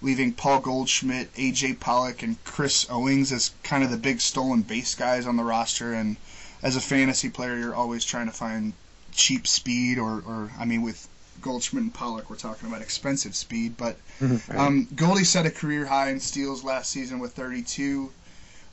leaving 0.00 0.32
Paul 0.32 0.60
Goldschmidt, 0.60 1.28
A.J. 1.36 1.74
Pollock, 1.74 2.22
and 2.22 2.42
Chris 2.44 2.88
Owings 2.88 3.32
as 3.32 3.50
kind 3.62 3.82
of 3.82 3.90
the 3.90 3.98
big 3.98 4.20
stolen 4.20 4.62
base 4.62 4.94
guys 4.94 5.26
on 5.26 5.36
the 5.36 5.42
roster. 5.42 5.92
And 5.92 6.16
as 6.62 6.76
a 6.76 6.80
fantasy 6.80 7.28
player, 7.28 7.58
you're 7.58 7.74
always 7.74 8.04
trying 8.04 8.26
to 8.26 8.32
find 8.32 8.72
cheap 9.12 9.46
speed 9.46 9.98
or, 9.98 10.22
or 10.26 10.50
I 10.58 10.64
mean 10.64 10.82
with 10.82 11.08
Goldschmidt 11.42 11.82
and 11.84 11.94
Pollock, 11.94 12.28
we're 12.30 12.36
talking 12.36 12.68
about 12.68 12.82
expensive 12.82 13.34
speed. 13.34 13.76
But 13.76 13.96
Mm-hmm. 14.20 14.58
um, 14.58 14.88
Goldie 14.94 15.24
set 15.24 15.46
a 15.46 15.50
career 15.50 15.86
high 15.86 16.10
in 16.10 16.20
steals 16.20 16.62
last 16.62 16.90
season 16.90 17.18
with 17.20 17.32
32. 17.32 18.12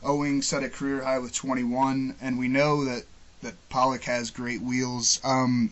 Owing 0.03 0.41
set 0.41 0.63
a 0.63 0.69
career 0.69 1.03
high 1.03 1.19
with 1.19 1.33
21, 1.33 2.15
and 2.21 2.37
we 2.37 2.47
know 2.47 2.85
that 2.85 3.03
that 3.41 3.55
Pollock 3.69 4.03
has 4.03 4.29
great 4.31 4.61
wheels. 4.61 5.19
Um, 5.23 5.71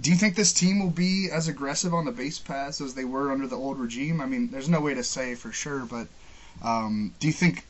do 0.00 0.10
you 0.10 0.16
think 0.16 0.34
this 0.36 0.52
team 0.52 0.78
will 0.80 0.90
be 0.90 1.30
as 1.30 1.48
aggressive 1.48 1.94
on 1.94 2.04
the 2.04 2.12
base 2.12 2.38
paths 2.38 2.80
as 2.80 2.94
they 2.94 3.04
were 3.04 3.30
under 3.30 3.46
the 3.46 3.56
old 3.56 3.78
regime? 3.78 4.20
I 4.20 4.26
mean, 4.26 4.48
there's 4.50 4.68
no 4.68 4.80
way 4.80 4.94
to 4.94 5.04
say 5.04 5.34
for 5.34 5.52
sure, 5.52 5.80
but 5.86 6.08
um, 6.62 7.14
do 7.20 7.26
you 7.26 7.32
think 7.32 7.64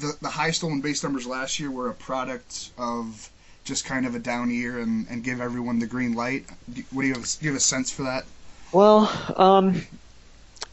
the 0.00 0.16
the 0.20 0.28
high 0.30 0.50
stolen 0.50 0.80
base 0.80 1.02
numbers 1.02 1.26
last 1.26 1.58
year 1.60 1.70
were 1.70 1.88
a 1.88 1.94
product 1.94 2.70
of 2.78 3.30
just 3.68 3.84
kind 3.84 4.06
of 4.06 4.14
a 4.14 4.18
down 4.18 4.50
year 4.50 4.78
and, 4.80 5.06
and 5.08 5.22
give 5.22 5.40
everyone 5.40 5.78
the 5.78 5.86
green 5.86 6.14
light? 6.14 6.46
Do- 6.72 6.82
What 6.90 7.02
do 7.02 7.08
you 7.08 7.14
have, 7.14 7.24
do 7.24 7.46
you 7.46 7.50
have 7.52 7.58
a 7.58 7.60
sense 7.60 7.90
for 7.92 8.02
that? 8.04 8.24
Well, 8.72 9.10
um, 9.36 9.80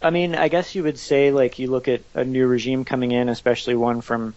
I 0.01 0.09
mean, 0.09 0.35
I 0.35 0.47
guess 0.47 0.75
you 0.75 0.83
would 0.83 0.97
say 0.97 1.31
like 1.31 1.59
you 1.59 1.69
look 1.69 1.87
at 1.87 2.01
a 2.13 2.23
new 2.23 2.47
regime 2.47 2.85
coming 2.85 3.11
in, 3.11 3.29
especially 3.29 3.75
one 3.75 4.01
from, 4.01 4.33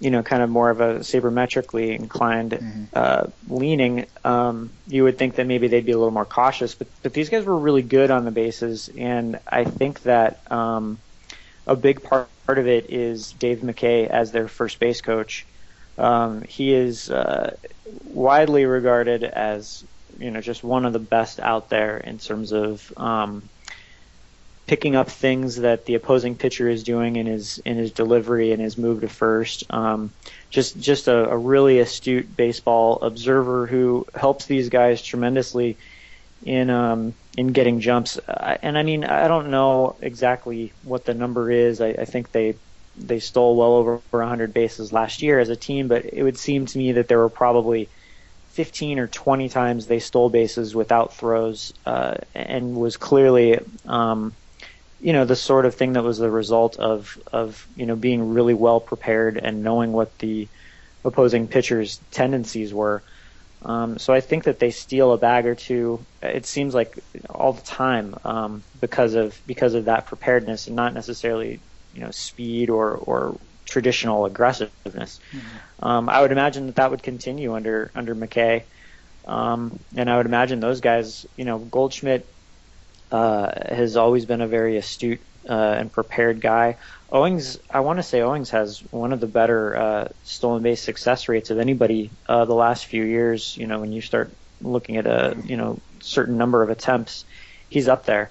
you 0.00 0.10
know, 0.10 0.22
kind 0.22 0.42
of 0.42 0.50
more 0.50 0.70
of 0.70 0.80
a 0.80 1.00
sabermetrically 1.00 1.98
inclined 1.98 2.62
uh, 2.94 3.26
leaning. 3.48 4.06
Um, 4.24 4.70
you 4.86 5.04
would 5.04 5.18
think 5.18 5.36
that 5.36 5.46
maybe 5.46 5.68
they'd 5.68 5.86
be 5.86 5.92
a 5.92 5.98
little 5.98 6.12
more 6.12 6.24
cautious, 6.24 6.74
but 6.74 6.88
but 7.02 7.12
these 7.14 7.28
guys 7.28 7.44
were 7.44 7.56
really 7.56 7.82
good 7.82 8.10
on 8.10 8.24
the 8.24 8.30
bases, 8.30 8.90
and 8.96 9.38
I 9.46 9.64
think 9.64 10.02
that 10.02 10.40
um, 10.50 10.98
a 11.66 11.76
big 11.76 12.02
part 12.02 12.28
part 12.48 12.58
of 12.58 12.66
it 12.66 12.88
is 12.88 13.32
Dave 13.32 13.58
McKay 13.58 14.08
as 14.08 14.32
their 14.32 14.48
first 14.48 14.80
base 14.80 15.02
coach. 15.02 15.44
Um, 15.98 16.42
he 16.42 16.72
is 16.72 17.10
uh, 17.10 17.56
widely 18.04 18.64
regarded 18.64 19.24
as 19.24 19.84
you 20.18 20.30
know 20.30 20.40
just 20.40 20.62
one 20.64 20.84
of 20.84 20.92
the 20.92 20.98
best 20.98 21.40
out 21.40 21.68
there 21.68 21.96
in 21.98 22.18
terms 22.18 22.52
of 22.52 22.92
um, 22.96 23.42
picking 24.66 24.94
up 24.94 25.08
things 25.08 25.56
that 25.56 25.86
the 25.86 25.94
opposing 25.94 26.36
pitcher 26.36 26.68
is 26.68 26.84
doing 26.84 27.16
in 27.16 27.26
his 27.26 27.58
in 27.64 27.76
his 27.76 27.90
delivery 27.90 28.52
and 28.52 28.62
his 28.62 28.78
move 28.78 29.00
to 29.00 29.08
first. 29.08 29.64
Um, 29.70 30.12
just 30.50 30.78
just 30.78 31.08
a, 31.08 31.30
a 31.30 31.36
really 31.36 31.80
astute 31.80 32.36
baseball 32.36 33.00
observer 33.02 33.66
who 33.66 34.06
helps 34.14 34.46
these 34.46 34.68
guys 34.68 35.02
tremendously 35.02 35.78
in 36.44 36.70
um, 36.70 37.14
in 37.36 37.48
getting 37.48 37.80
jumps. 37.80 38.18
And 38.28 38.78
I 38.78 38.82
mean 38.82 39.04
I 39.04 39.26
don't 39.26 39.50
know 39.50 39.96
exactly 40.00 40.72
what 40.84 41.04
the 41.04 41.14
number 41.14 41.50
is. 41.50 41.80
I, 41.80 41.88
I 41.88 42.04
think 42.04 42.30
they 42.30 42.54
they 42.98 43.20
stole 43.20 43.56
well 43.56 43.74
over 43.74 44.00
100 44.10 44.52
bases 44.52 44.92
last 44.92 45.22
year 45.22 45.38
as 45.38 45.48
a 45.48 45.56
team, 45.56 45.88
but 45.88 46.04
it 46.04 46.22
would 46.22 46.38
seem 46.38 46.66
to 46.66 46.78
me 46.78 46.92
that 46.92 47.08
there 47.08 47.18
were 47.18 47.28
probably 47.28 47.88
15 48.50 48.98
or 48.98 49.06
20 49.06 49.48
times 49.48 49.86
they 49.86 50.00
stole 50.00 50.30
bases 50.30 50.74
without 50.74 51.14
throws, 51.14 51.72
uh, 51.86 52.14
and 52.34 52.74
was 52.74 52.96
clearly, 52.96 53.60
um, 53.86 54.32
you 55.00 55.12
know, 55.12 55.24
the 55.24 55.36
sort 55.36 55.64
of 55.64 55.74
thing 55.74 55.92
that 55.92 56.02
was 56.02 56.18
the 56.18 56.30
result 56.30 56.76
of 56.78 57.16
of 57.32 57.66
you 57.76 57.86
know 57.86 57.94
being 57.94 58.32
really 58.34 58.54
well 58.54 58.80
prepared 58.80 59.36
and 59.38 59.62
knowing 59.62 59.92
what 59.92 60.18
the 60.18 60.48
opposing 61.04 61.46
pitcher's 61.46 62.00
tendencies 62.10 62.74
were. 62.74 63.02
Um, 63.62 63.98
so 63.98 64.12
I 64.12 64.20
think 64.20 64.44
that 64.44 64.58
they 64.58 64.70
steal 64.70 65.12
a 65.12 65.18
bag 65.18 65.46
or 65.46 65.54
two. 65.54 66.04
It 66.22 66.46
seems 66.46 66.74
like 66.74 66.98
all 67.28 67.52
the 67.52 67.62
time 67.62 68.14
um, 68.24 68.62
because 68.80 69.14
of 69.14 69.40
because 69.46 69.74
of 69.74 69.86
that 69.86 70.06
preparedness 70.06 70.66
and 70.66 70.76
not 70.76 70.94
necessarily 70.94 71.60
you 71.92 72.00
know 72.00 72.10
speed 72.10 72.70
or 72.70 72.94
or 72.96 73.40
traditional 73.66 74.24
aggressiveness. 74.24 75.20
Um, 75.80 76.08
I 76.08 76.20
would 76.20 76.32
imagine 76.32 76.66
that 76.66 76.76
that 76.76 76.90
would 76.90 77.02
continue 77.02 77.54
under 77.54 77.90
under 77.94 78.14
McKay, 78.14 78.64
um, 79.26 79.78
and 79.96 80.10
I 80.10 80.16
would 80.16 80.26
imagine 80.26 80.60
those 80.60 80.80
guys. 80.80 81.26
You 81.36 81.44
know, 81.44 81.58
Goldschmidt 81.58 82.26
uh, 83.10 83.74
has 83.74 83.96
always 83.96 84.26
been 84.26 84.40
a 84.40 84.48
very 84.48 84.76
astute 84.76 85.20
uh, 85.48 85.76
and 85.78 85.92
prepared 85.92 86.40
guy. 86.40 86.76
Owings, 87.10 87.58
I 87.70 87.80
want 87.80 87.98
to 87.98 88.02
say 88.02 88.20
Owings 88.20 88.50
has 88.50 88.80
one 88.90 89.12
of 89.12 89.20
the 89.20 89.26
better 89.26 89.76
uh, 89.76 90.08
stolen 90.24 90.62
base 90.62 90.82
success 90.82 91.28
rates 91.28 91.50
of 91.50 91.58
anybody 91.58 92.10
uh, 92.28 92.44
the 92.44 92.54
last 92.54 92.86
few 92.86 93.04
years. 93.04 93.56
You 93.56 93.66
know, 93.66 93.80
when 93.80 93.92
you 93.92 94.00
start 94.00 94.30
looking 94.60 94.96
at 94.96 95.06
a 95.06 95.36
you 95.44 95.56
know 95.56 95.78
certain 96.00 96.36
number 96.36 96.62
of 96.62 96.70
attempts, 96.70 97.24
he's 97.68 97.88
up 97.88 98.04
there. 98.04 98.30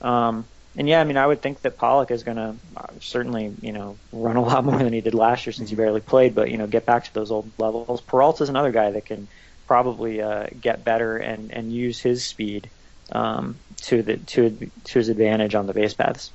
Um, 0.00 0.44
and 0.76 0.88
yeah, 0.88 1.00
I 1.00 1.04
mean, 1.04 1.16
I 1.16 1.26
would 1.26 1.42
think 1.42 1.62
that 1.62 1.78
Pollock 1.78 2.10
is 2.10 2.22
going 2.22 2.36
to 2.36 2.54
certainly, 3.00 3.52
you 3.60 3.72
know, 3.72 3.96
run 4.12 4.36
a 4.36 4.42
lot 4.42 4.64
more 4.66 4.78
than 4.78 4.92
he 4.92 5.00
did 5.00 5.14
last 5.14 5.46
year 5.46 5.52
since 5.52 5.70
he 5.70 5.76
barely 5.76 6.00
played, 6.00 6.34
but 6.34 6.50
you 6.50 6.58
know, 6.58 6.66
get 6.66 6.86
back 6.86 7.04
to 7.04 7.14
those 7.14 7.30
old 7.30 7.50
levels. 7.58 8.00
Peralta's 8.00 8.48
another 8.48 8.70
guy 8.70 8.90
that 8.90 9.06
can 9.06 9.26
probably 9.66 10.20
uh, 10.20 10.46
get 10.60 10.84
better 10.84 11.16
and 11.16 11.52
and 11.52 11.72
use 11.72 12.00
his 12.00 12.24
speed 12.24 12.68
um, 13.12 13.56
to 13.82 14.02
the 14.02 14.16
to 14.16 14.70
to 14.84 14.98
his 14.98 15.08
advantage 15.08 15.54
on 15.54 15.66
the 15.66 15.74
base 15.74 15.94
paths. 15.94 16.30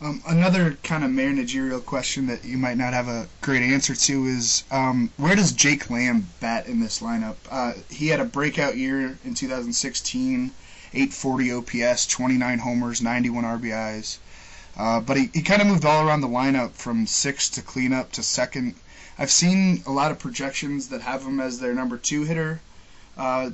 Um, 0.00 0.22
another 0.28 0.76
kind 0.82 1.04
of 1.04 1.10
managerial 1.10 1.80
question 1.80 2.26
that 2.26 2.44
you 2.44 2.58
might 2.58 2.76
not 2.76 2.92
have 2.92 3.08
a 3.08 3.26
great 3.40 3.62
answer 3.62 3.94
to 3.94 4.26
is 4.26 4.64
um, 4.70 5.10
where 5.16 5.34
does 5.34 5.52
Jake 5.52 5.88
Lamb 5.88 6.26
bat 6.38 6.66
in 6.66 6.80
this 6.80 7.00
lineup? 7.00 7.36
Uh, 7.50 7.72
he 7.88 8.08
had 8.08 8.20
a 8.20 8.24
breakout 8.26 8.76
year 8.76 9.16
in 9.24 9.32
2016, 9.34 10.50
840 10.96 11.52
OPS, 11.52 12.06
29 12.06 12.58
homers, 12.58 13.02
91 13.02 13.44
RBIs. 13.44 14.18
Uh, 14.76 15.00
but 15.00 15.16
he, 15.16 15.30
he 15.32 15.42
kind 15.42 15.60
of 15.62 15.68
moved 15.68 15.84
all 15.84 16.06
around 16.06 16.20
the 16.20 16.28
lineup 16.28 16.72
from 16.72 17.06
sixth 17.06 17.54
to 17.54 17.62
cleanup 17.62 18.12
to 18.12 18.22
second. 18.22 18.74
I've 19.18 19.30
seen 19.30 19.82
a 19.86 19.90
lot 19.92 20.10
of 20.10 20.18
projections 20.18 20.88
that 20.88 21.00
have 21.02 21.22
him 21.24 21.40
as 21.40 21.58
their 21.58 21.74
number 21.74 21.96
two 21.96 22.24
hitter. 22.24 22.60
Uh, 23.16 23.50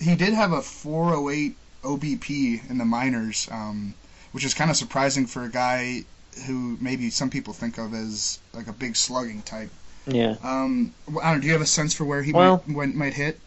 he 0.00 0.14
did 0.16 0.32
have 0.32 0.52
a 0.52 0.62
408 0.62 1.56
OBP 1.82 2.70
in 2.70 2.78
the 2.78 2.84
minors. 2.84 3.48
Um, 3.50 3.94
which 4.32 4.46
is 4.46 4.54
kind 4.54 4.70
of 4.70 4.76
surprising 4.78 5.26
for 5.26 5.44
a 5.44 5.50
guy 5.50 6.04
who 6.46 6.78
maybe 6.80 7.10
some 7.10 7.28
people 7.28 7.52
think 7.52 7.76
of 7.76 7.92
as 7.92 8.38
like 8.54 8.66
a 8.66 8.72
big 8.72 8.96
slugging 8.96 9.42
type. 9.42 9.68
Yeah. 10.06 10.36
Um, 10.42 10.94
I 11.08 11.12
don't. 11.12 11.34
know, 11.36 11.40
Do 11.40 11.46
you 11.48 11.52
have 11.52 11.60
a 11.60 11.66
sense 11.66 11.92
for 11.92 12.06
where 12.06 12.22
he 12.22 12.32
Well- 12.32 12.64
might 12.66 12.94
might 12.94 13.12
hit? 13.12 13.38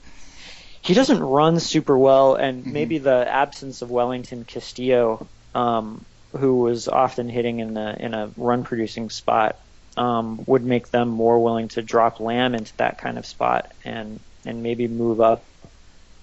He 0.85 0.93
doesn't 0.93 1.21
run 1.21 1.59
super 1.59 1.97
well, 1.97 2.35
and 2.35 2.63
Mhm. 2.63 2.71
maybe 2.71 2.97
the 2.99 3.25
absence 3.27 3.81
of 3.81 3.89
Wellington 3.89 4.43
Castillo, 4.45 5.27
um, 5.55 6.05
who 6.31 6.57
was 6.59 6.87
often 6.87 7.27
hitting 7.27 7.59
in 7.59 7.73
the 7.73 7.95
in 7.99 8.13
a 8.13 8.31
run 8.35 8.63
producing 8.63 9.09
spot, 9.09 9.57
um, 9.97 10.43
would 10.45 10.63
make 10.63 10.89
them 10.91 11.09
more 11.09 11.39
willing 11.39 11.69
to 11.69 11.81
drop 11.81 12.19
Lamb 12.19 12.53
into 12.53 12.73
that 12.77 12.99
kind 12.99 13.17
of 13.17 13.25
spot 13.25 13.71
and 13.83 14.19
and 14.45 14.61
maybe 14.61 14.87
move 14.87 15.21
up. 15.21 15.43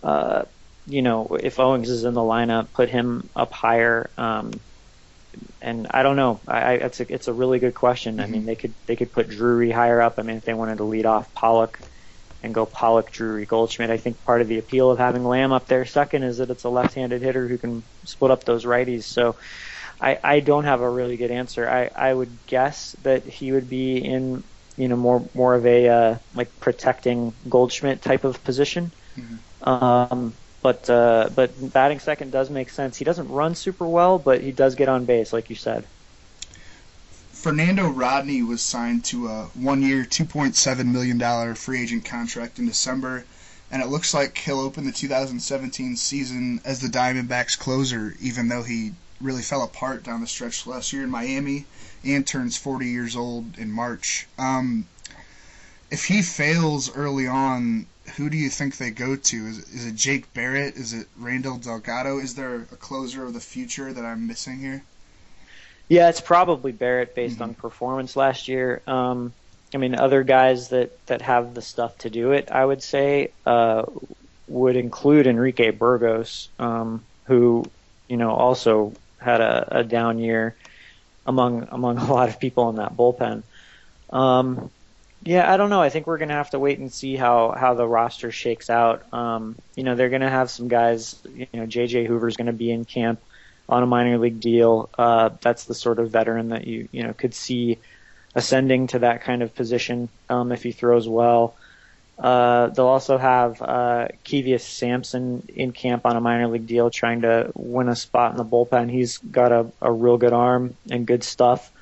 Uh, 0.03 0.43
you 0.87 1.03
know, 1.03 1.37
if 1.41 1.59
Owings 1.59 1.91
is 1.91 2.05
in 2.05 2.15
the 2.15 2.21
lineup, 2.21 2.73
put 2.73 2.89
him 2.89 3.31
up 3.35 3.53
higher. 3.53 4.11
Um, 4.17 4.53
and 5.61 5.87
I 5.91 6.03
don't 6.03 6.17
know. 6.17 6.41
I, 6.47 6.59
I 6.61 6.73
it's 6.75 7.01
a 7.01 7.13
it's 7.13 7.29
a 7.29 7.33
really 7.33 7.59
good 7.59 7.75
question. 7.75 8.21
I 8.21 8.27
mean, 8.27 8.45
they 8.45 8.57
could 8.57 8.75
they 8.87 8.97
could 8.97 9.13
put 9.13 9.29
Drury 9.29 9.73
higher 9.73 10.01
up. 10.01 10.15
I 10.19 10.23
mean, 10.23 10.37
if 10.37 10.45
they 10.45 10.55
wanted 10.55 10.79
to 10.79 10.85
lead 10.85 11.07
off 11.07 11.35
Pollock 11.35 11.81
and 12.43 12.53
go 12.53 12.67
Pollock, 12.67 13.11
Drury, 13.11 13.47
Goldschmidt. 13.47 13.91
I 13.91 13.97
think 13.97 14.23
part 14.25 14.41
of 14.41 14.49
the 14.49 14.59
appeal 14.59 14.91
of 14.91 14.99
having 14.99 15.25
Lamb 15.25 15.53
up 15.53 15.67
there 15.67 15.85
second 15.85 16.25
is 16.25 16.39
that 16.39 16.51
it's 16.51 16.65
a 16.65 16.69
left-handed 16.69 17.23
hitter 17.23 17.47
who 17.47 17.59
can 17.59 17.83
split 18.05 18.31
up 18.31 18.45
those 18.45 18.65
righties. 18.65 19.05
So 19.05 19.37
I, 20.01 20.19
I 20.23 20.41
don't 20.41 20.65
have 20.65 20.81
a 20.81 20.89
really 20.89 21.17
good 21.17 21.31
answer. 21.31 21.69
I, 21.69 21.91
I 21.95 22.13
would 22.13 22.31
guess 22.47 22.97
that 23.05 23.25
he 23.25 23.53
would 23.53 23.69
be 23.71 23.99
in 23.99 24.43
you 24.77 24.89
know 24.89 24.97
more 24.97 25.23
more 25.35 25.55
of 25.55 25.67
a 25.67 25.89
uh, 25.89 26.19
like 26.35 26.59
protecting 26.61 27.33
Goldschmidt 27.49 28.03
type 28.03 28.25
of 28.25 28.43
position. 28.43 28.91
Um, 29.63 30.33
but 30.63 30.89
uh, 30.89 31.29
but 31.35 31.51
batting 31.73 32.01
second 32.01 32.33
does 32.33 32.51
make 32.51 32.71
sense. 32.71 32.97
He 32.97 33.05
doesn't 33.05 33.29
run 33.29 33.55
super 33.55 33.87
well, 33.87 34.19
but 34.19 34.41
he 34.41 34.53
does 34.53 34.75
get 34.75 34.89
on 34.89 35.05
base, 35.05 35.33
like 35.33 35.51
you 35.51 35.57
said. 35.57 35.85
Fernando 37.43 37.89
Rodney 37.89 38.41
was 38.41 38.63
signed 38.63 39.05
to 39.07 39.27
a 39.27 39.47
one-year, 39.55 40.05
$2.7 40.05 40.87
million 40.87 41.55
free 41.57 41.83
agent 41.83 42.05
contract 42.05 42.61
in 42.61 42.67
December, 42.67 43.25
and 43.69 43.83
it 43.83 43.89
looks 43.89 44.15
like 44.15 44.39
he'll 44.39 44.61
open 44.61 44.85
the 44.85 44.93
2017 44.93 45.97
season 45.97 46.61
as 46.65 46.79
the 46.79 46.87
Diamondbacks 46.87 47.59
closer, 47.59 48.15
even 48.21 48.47
though 48.47 48.63
he 48.63 48.93
really 49.21 49.43
fell 49.43 49.65
apart 49.65 50.05
down 50.05 50.21
the 50.21 50.29
stretch 50.29 50.69
last 50.69 50.93
year 50.93 51.03
in 51.03 51.11
Miami 51.11 51.67
and 52.05 52.25
turns 52.25 52.57
40 52.57 52.87
years 52.87 53.17
old 53.17 53.59
in 53.59 53.73
March. 53.73 54.29
Um, 54.39 54.87
if 55.91 56.05
he 56.05 56.23
fails 56.23 56.95
early 56.95 57.27
on, 57.27 57.87
who 58.15 58.31
do 58.31 58.37
you 58.37 58.51
think 58.51 58.77
they 58.77 58.93
go 58.93 59.17
to? 59.17 59.47
Is, 59.49 59.59
is 59.71 59.87
it 59.87 59.97
Jake 59.97 60.33
Barrett? 60.33 60.77
Is 60.77 60.93
it 60.93 61.09
Randall 61.19 61.59
Delgado? 61.59 62.21
Is 62.21 62.37
there 62.37 62.69
a 62.71 62.77
closer 62.77 63.25
of 63.25 63.35
the 63.35 63.41
future 63.41 63.93
that 63.93 64.05
I'm 64.05 64.29
missing 64.29 64.61
here? 64.61 64.85
Yeah, 65.93 66.09
it's 66.09 66.23
probably 66.23 66.73
Barrett 66.73 67.15
based 67.15 67.43
on 67.43 67.53
performance 67.53 68.17
last 68.17 68.49
year. 68.49 68.81
Um, 68.87 69.35
I 69.75 69.77
mean, 69.77 69.95
other 69.95 70.23
guys 70.23 70.71
that, 70.71 71.05
that 71.05 71.21
have 71.21 71.53
the 71.53 71.61
stuff 71.61 71.99
to 71.99 72.09
do 72.09 72.33
it, 72.33 72.51
I 72.51 72.65
would 72.65 72.83
say, 72.83 73.35
uh, 73.45 73.83
would 74.49 74.77
include 74.77 75.27
Enrique 75.27 75.69
Burgos, 75.69 76.49
um, 76.59 77.05
who, 77.27 77.71
you 78.09 78.17
know, 78.17 78.31
also 78.31 78.95
had 79.21 79.43
a, 79.43 79.81
a 79.81 79.85
down 79.85 80.19
year 80.19 80.57
among 81.27 81.69
among 81.71 81.99
a 82.09 82.11
lot 82.11 82.31
of 82.31 82.41
people 82.41 82.71
in 82.71 82.77
that 82.77 82.97
bullpen. 82.97 83.43
Um, 84.09 84.71
Yeah, 85.23 85.53
I 85.53 85.59
don't 85.59 85.69
know. 85.69 85.83
I 85.83 85.91
think 85.91 86.07
we're 86.07 86.17
going 86.17 86.31
to 86.31 86.37
have 86.37 86.53
to 86.53 86.59
wait 86.59 86.79
and 86.79 86.91
see 86.91 87.17
how, 87.17 87.51
how 87.51 87.75
the 87.75 87.87
roster 87.87 88.33
shakes 88.33 88.71
out. 88.71 89.13
Um, 89.13 89.57
you 89.77 89.85
know, 89.85 89.95
they're 89.95 90.09
going 90.09 90.23
to 90.23 90.31
have 90.31 90.51
some 90.51 90.69
guys. 90.69 91.21
You 91.35 91.49
know, 91.53 91.67
JJ 91.67 92.07
Hoover's 92.07 92.39
going 92.39 92.47
to 92.47 92.55
be 92.55 92.71
in 92.71 92.87
camp 92.87 93.21
on 93.73 93.83
a 93.83 93.87
minor 93.87 94.19
league 94.19 94.39
deal. 94.39 94.91
Uh, 94.99 95.31
that's 95.41 95.65
the 95.65 95.75
sort 95.75 95.99
of 95.99 96.11
veteran 96.11 96.51
that 96.51 96.67
you 96.67 96.89
you 96.93 97.03
know 97.03 97.15
could 97.15 97.35
see 97.35 97.79
ascending 98.35 98.87
to 98.89 98.99
that 99.01 99.23
kind 99.23 99.43
of 99.43 99.55
position 99.55 100.09
um, 100.29 100.53
if 100.53 100.63
he 100.63 100.73
throws 100.73 101.09
well. 101.09 101.55
Uh, 102.19 102.69
they'll 102.69 102.87
also 102.87 103.17
have 103.17 103.61
uh, 103.63 104.09
Sampson 104.59 105.49
in 105.49 105.73
camp 105.73 106.05
on 106.07 106.17
a 106.17 106.21
minor 106.21 106.49
league 106.49 106.67
deal, 106.67 106.91
trying 106.91 107.23
to 107.23 107.51
win 107.55 107.89
a 107.89 107.97
spot 107.97 108.31
in 108.33 108.37
the 108.37 108.45
bullpen. 108.45 108.91
He's 108.91 109.19
got 109.19 109.51
a, 109.51 109.67
a 109.81 109.91
real 109.91 110.19
good 110.19 110.33
arm 110.35 110.77
and 110.91 111.07
good 111.07 111.25
stuff. 111.25 111.73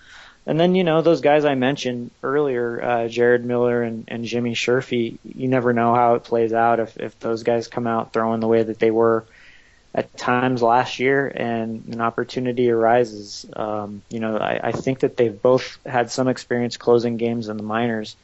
And 0.46 0.58
then, 0.58 0.74
you 0.74 0.84
know, 0.84 1.02
those 1.02 1.20
guys 1.20 1.44
I 1.44 1.54
mentioned 1.56 2.10
earlier, 2.22 2.82
uh, 2.82 3.08
Jared 3.08 3.44
Miller 3.44 3.82
and, 3.82 4.04
and 4.08 4.24
Jimmy 4.24 4.54
Sherfy, 4.54 5.18
you 5.24 5.48
never 5.48 5.72
know 5.72 5.94
how 5.94 6.14
it 6.14 6.24
plays 6.24 6.52
out 6.52 6.80
if, 6.80 6.96
if 6.96 7.18
those 7.20 7.42
guys 7.42 7.68
come 7.68 7.86
out 7.86 8.12
throwing 8.12 8.40
the 8.40 8.48
way 8.48 8.62
that 8.62 8.78
they 8.78 8.90
were 8.90 9.26
at 9.94 10.16
times 10.16 10.62
last 10.62 10.98
year 10.98 11.26
and 11.26 11.84
an 11.92 12.00
opportunity 12.00 12.70
arises. 12.70 13.46
Um, 13.54 14.02
you 14.10 14.20
know, 14.20 14.36
I, 14.36 14.60
I 14.68 14.72
think 14.72 15.00
that 15.00 15.16
they've 15.16 15.40
both 15.40 15.78
had 15.84 16.10
some 16.10 16.28
experience 16.28 16.76
closing 16.76 17.16
games 17.16 17.48
in 17.48 17.56
the 17.56 17.62
minors. 17.62 18.16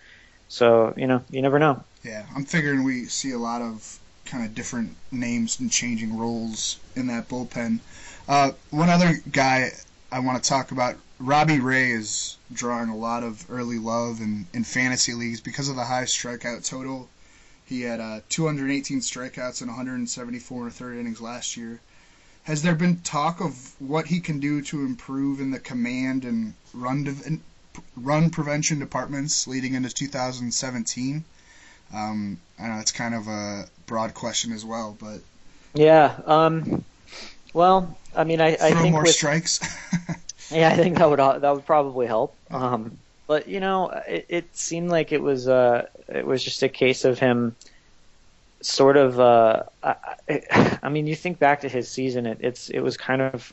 So, 0.49 0.94
you 0.96 1.06
know, 1.06 1.23
you 1.30 1.42
never 1.42 1.58
know. 1.58 1.82
Yeah, 2.04 2.25
I'm 2.35 2.44
figuring 2.44 2.85
we 2.85 3.06
see 3.06 3.32
a 3.32 3.38
lot 3.38 3.62
of 3.62 3.99
kind 4.26 4.44
of 4.44 4.54
different 4.54 4.96
names 5.11 5.58
and 5.58 5.70
changing 5.70 6.16
roles 6.16 6.78
in 6.94 7.08
that 7.08 7.28
bullpen. 7.28 7.80
Uh, 8.28 8.52
one 8.70 8.88
other 8.88 9.14
guy 9.32 9.70
I 10.11 10.20
want 10.20 10.42
to 10.42 10.49
talk 10.49 10.70
about 10.70 10.96
Robbie 11.18 11.61
Ray 11.61 11.90
is 11.90 12.37
drawing 12.52 12.90
a 12.90 12.96
lot 12.96 13.23
of 13.23 13.44
early 13.50 13.78
love 13.78 14.20
in, 14.20 14.46
in 14.52 14.64
fantasy 14.64 15.14
leagues 15.14 15.40
because 15.40 15.68
of 15.68 15.76
the 15.76 15.85
high 15.85 16.04
strikeout 16.04 16.68
total. 16.68 17.08
He 17.66 17.82
had 17.82 18.00
uh, 18.00 18.20
218 18.28 19.00
strikeouts 19.00 19.61
and 19.61 19.68
174 19.68 20.58
in 20.58 20.64
the 20.66 20.70
third 20.70 20.99
innings 20.99 21.20
last 21.20 21.56
year. 21.56 21.80
Has 22.44 22.62
there 22.62 22.76
been 22.76 23.00
talk 23.00 23.40
of 23.40 23.73
what 23.80 24.06
he 24.06 24.20
can 24.20 24.38
do 24.38 24.62
to 24.62 24.82
improve 24.82 25.40
in 25.40 25.50
the 25.50 25.58
command 25.58 26.25
and 26.25 26.54
run 26.73 27.04
de- 27.04 27.40
run 27.96 28.30
prevention 28.30 28.78
departments 28.78 29.49
leading 29.49 29.75
into 29.75 29.90
2017? 29.90 31.25
Um, 31.92 32.38
I 32.58 32.68
know 32.68 32.78
it's 32.78 32.92
kind 32.92 33.14
of 33.14 33.26
a 33.26 33.66
broad 33.87 34.14
question 34.14 34.52
as 34.52 34.64
well, 34.64 34.96
but 35.00 35.20
yeah. 35.75 36.20
Um, 36.25 36.85
well, 37.52 37.96
I 38.14 38.23
mean, 38.23 38.40
I, 38.40 38.54
I 38.54 38.70
think 38.73 38.92
more 38.92 39.02
with, 39.02 39.14
strikes. 39.14 39.61
Yeah, 40.50 40.68
I 40.68 40.76
think 40.76 40.99
that 40.99 41.11
would 41.11 41.18
that 41.18 41.54
would 41.54 41.66
probably 41.66 42.06
help. 42.06 42.37
Um, 42.52 42.99
but 43.26 43.49
you 43.49 43.58
know, 43.58 43.88
it, 44.06 44.26
it 44.28 44.56
seemed 44.56 44.90
like 44.90 45.11
it 45.11 45.20
was 45.20 45.49
uh, 45.49 45.88
it 46.08 46.26
was 46.26 46.42
just 46.42 46.62
a 46.62 46.68
case 46.68 47.04
of 47.04 47.18
him 47.18 47.56
sort 48.60 48.96
of. 48.96 49.18
Uh, 49.20 49.64
I, 49.82 50.78
I 50.82 50.88
mean, 50.88 51.06
you 51.06 51.16
think 51.16 51.38
back 51.38 51.62
to 51.62 51.68
his 51.68 51.88
season, 51.88 52.26
it, 52.26 52.38
it's 52.40 52.68
it 52.70 52.80
was 52.80 52.96
kind 52.96 53.22
of 53.22 53.52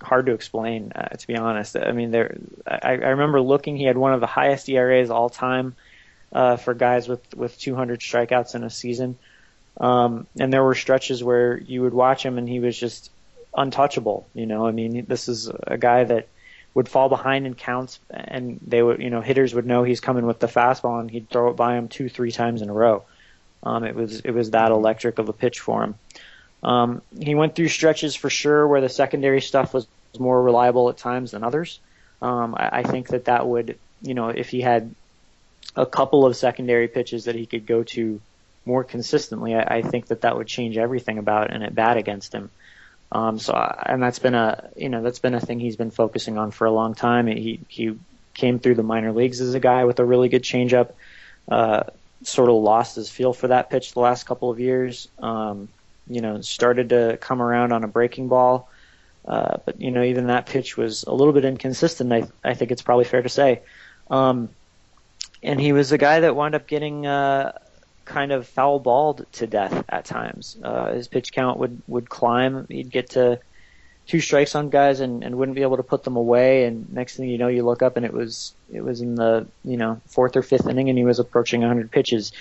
hard 0.00 0.26
to 0.26 0.32
explain, 0.32 0.92
uh, 0.94 1.08
to 1.08 1.26
be 1.26 1.36
honest. 1.36 1.76
I 1.76 1.92
mean, 1.92 2.10
there 2.10 2.36
I, 2.66 2.92
I 2.92 2.92
remember 2.92 3.40
looking; 3.40 3.76
he 3.76 3.84
had 3.84 3.96
one 3.96 4.12
of 4.12 4.20
the 4.20 4.26
highest 4.26 4.68
ERAs 4.68 5.10
all 5.10 5.28
time 5.28 5.76
uh, 6.32 6.56
for 6.56 6.74
guys 6.74 7.08
with 7.08 7.34
with 7.34 7.58
200 7.58 8.00
strikeouts 8.00 8.54
in 8.54 8.64
a 8.64 8.70
season. 8.70 9.18
Um, 9.80 10.26
and 10.38 10.52
there 10.52 10.64
were 10.64 10.74
stretches 10.74 11.22
where 11.22 11.56
you 11.56 11.82
would 11.82 11.94
watch 11.94 12.24
him, 12.24 12.36
and 12.36 12.48
he 12.48 12.60
was 12.60 12.76
just 12.76 13.10
untouchable. 13.56 14.26
You 14.34 14.46
know, 14.46 14.66
I 14.66 14.72
mean, 14.72 15.04
this 15.06 15.28
is 15.28 15.50
a 15.66 15.78
guy 15.78 16.04
that 16.04 16.28
would 16.78 16.88
fall 16.88 17.08
behind 17.08 17.44
in 17.44 17.56
counts, 17.56 17.98
and 18.08 18.60
they 18.64 18.80
would, 18.80 19.02
you 19.02 19.10
know, 19.10 19.20
hitters 19.20 19.52
would 19.52 19.66
know 19.66 19.82
he's 19.82 19.98
coming 19.98 20.24
with 20.26 20.38
the 20.38 20.46
fastball, 20.46 21.00
and 21.00 21.10
he'd 21.10 21.28
throw 21.28 21.50
it 21.50 21.56
by 21.56 21.76
him 21.76 21.88
two, 21.88 22.08
three 22.08 22.30
times 22.30 22.62
in 22.62 22.70
a 22.70 22.72
row. 22.72 23.02
Um, 23.64 23.82
it 23.82 23.96
was 23.96 24.20
it 24.20 24.30
was 24.30 24.52
that 24.52 24.70
electric 24.70 25.18
of 25.18 25.28
a 25.28 25.32
pitch 25.32 25.58
for 25.58 25.82
him. 25.82 25.96
Um, 26.62 27.02
he 27.20 27.34
went 27.34 27.56
through 27.56 27.66
stretches 27.66 28.14
for 28.14 28.30
sure 28.30 28.68
where 28.68 28.80
the 28.80 28.88
secondary 28.88 29.40
stuff 29.40 29.74
was 29.74 29.88
more 30.20 30.40
reliable 30.40 30.88
at 30.88 30.98
times 30.98 31.32
than 31.32 31.42
others. 31.42 31.80
Um, 32.22 32.54
I, 32.54 32.68
I 32.78 32.82
think 32.84 33.08
that 33.08 33.24
that 33.24 33.44
would, 33.44 33.76
you 34.00 34.14
know, 34.14 34.28
if 34.28 34.48
he 34.48 34.60
had 34.60 34.94
a 35.74 35.84
couple 35.84 36.26
of 36.26 36.36
secondary 36.36 36.86
pitches 36.86 37.24
that 37.24 37.34
he 37.34 37.46
could 37.46 37.66
go 37.66 37.82
to 37.82 38.20
more 38.64 38.84
consistently, 38.84 39.56
I, 39.56 39.78
I 39.78 39.82
think 39.82 40.06
that 40.06 40.20
that 40.20 40.36
would 40.36 40.46
change 40.46 40.78
everything 40.78 41.18
about 41.18 41.52
and 41.52 41.64
at 41.64 41.74
bat 41.74 41.96
against 41.96 42.32
him. 42.32 42.50
Um, 43.10 43.38
so, 43.38 43.54
and 43.54 44.02
that's 44.02 44.18
been 44.18 44.34
a, 44.34 44.70
you 44.76 44.88
know, 44.88 45.02
that's 45.02 45.18
been 45.18 45.34
a 45.34 45.40
thing 45.40 45.60
he's 45.60 45.76
been 45.76 45.90
focusing 45.90 46.36
on 46.36 46.50
for 46.50 46.66
a 46.66 46.70
long 46.70 46.94
time. 46.94 47.26
He, 47.26 47.60
he 47.68 47.98
came 48.34 48.58
through 48.58 48.74
the 48.74 48.82
minor 48.82 49.12
leagues 49.12 49.40
as 49.40 49.54
a 49.54 49.60
guy 49.60 49.84
with 49.84 49.98
a 49.98 50.04
really 50.04 50.28
good 50.28 50.42
changeup, 50.42 50.92
uh, 51.48 51.84
sort 52.22 52.50
of 52.50 52.56
lost 52.56 52.96
his 52.96 53.08
feel 53.08 53.32
for 53.32 53.48
that 53.48 53.70
pitch 53.70 53.92
the 53.92 54.00
last 54.00 54.24
couple 54.24 54.50
of 54.50 54.60
years. 54.60 55.08
Um, 55.18 55.68
you 56.06 56.20
know, 56.20 56.40
started 56.40 56.90
to 56.90 57.18
come 57.20 57.42
around 57.42 57.72
on 57.72 57.84
a 57.84 57.88
breaking 57.88 58.28
ball. 58.28 58.68
Uh, 59.24 59.58
but 59.64 59.80
you 59.80 59.90
know, 59.90 60.02
even 60.02 60.28
that 60.28 60.46
pitch 60.46 60.76
was 60.76 61.04
a 61.04 61.12
little 61.12 61.34
bit 61.34 61.44
inconsistent. 61.44 62.12
I, 62.12 62.24
I 62.42 62.54
think 62.54 62.70
it's 62.70 62.82
probably 62.82 63.04
fair 63.04 63.22
to 63.22 63.28
say. 63.28 63.60
Um, 64.10 64.48
and 65.42 65.60
he 65.60 65.72
was 65.72 65.92
a 65.92 65.98
guy 65.98 66.20
that 66.20 66.34
wound 66.34 66.54
up 66.54 66.66
getting, 66.66 67.06
uh, 67.06 67.52
kind 68.08 68.32
of 68.32 68.46
foul 68.46 68.80
balled 68.80 69.26
to 69.32 69.46
death 69.46 69.84
at 69.88 70.04
times. 70.04 70.56
Uh, 70.62 70.92
his 70.92 71.06
pitch 71.06 71.32
count 71.32 71.58
would, 71.58 71.80
would 71.86 72.08
climb. 72.08 72.66
He'd 72.68 72.90
get 72.90 73.10
to 73.10 73.38
two 74.08 74.20
strikes 74.20 74.54
on 74.54 74.70
guys 74.70 75.00
and, 75.00 75.22
and 75.22 75.36
wouldn't 75.36 75.54
be 75.54 75.62
able 75.62 75.76
to 75.76 75.82
put 75.82 76.02
them 76.02 76.16
away. 76.16 76.64
And 76.64 76.92
next 76.92 77.16
thing 77.16 77.28
you 77.28 77.38
know, 77.38 77.48
you 77.48 77.62
look 77.62 77.82
up 77.82 77.96
and 77.96 78.04
it 78.04 78.12
was 78.12 78.54
it 78.72 78.80
was 78.80 79.00
in 79.00 79.14
the 79.14 79.46
you 79.64 79.76
know 79.76 80.00
fourth 80.06 80.34
or 80.36 80.42
fifth 80.42 80.66
inning, 80.66 80.88
and 80.88 80.98
he 80.98 81.04
was 81.04 81.20
approaching 81.20 81.60
100 81.60 81.90
pitches. 81.90 82.32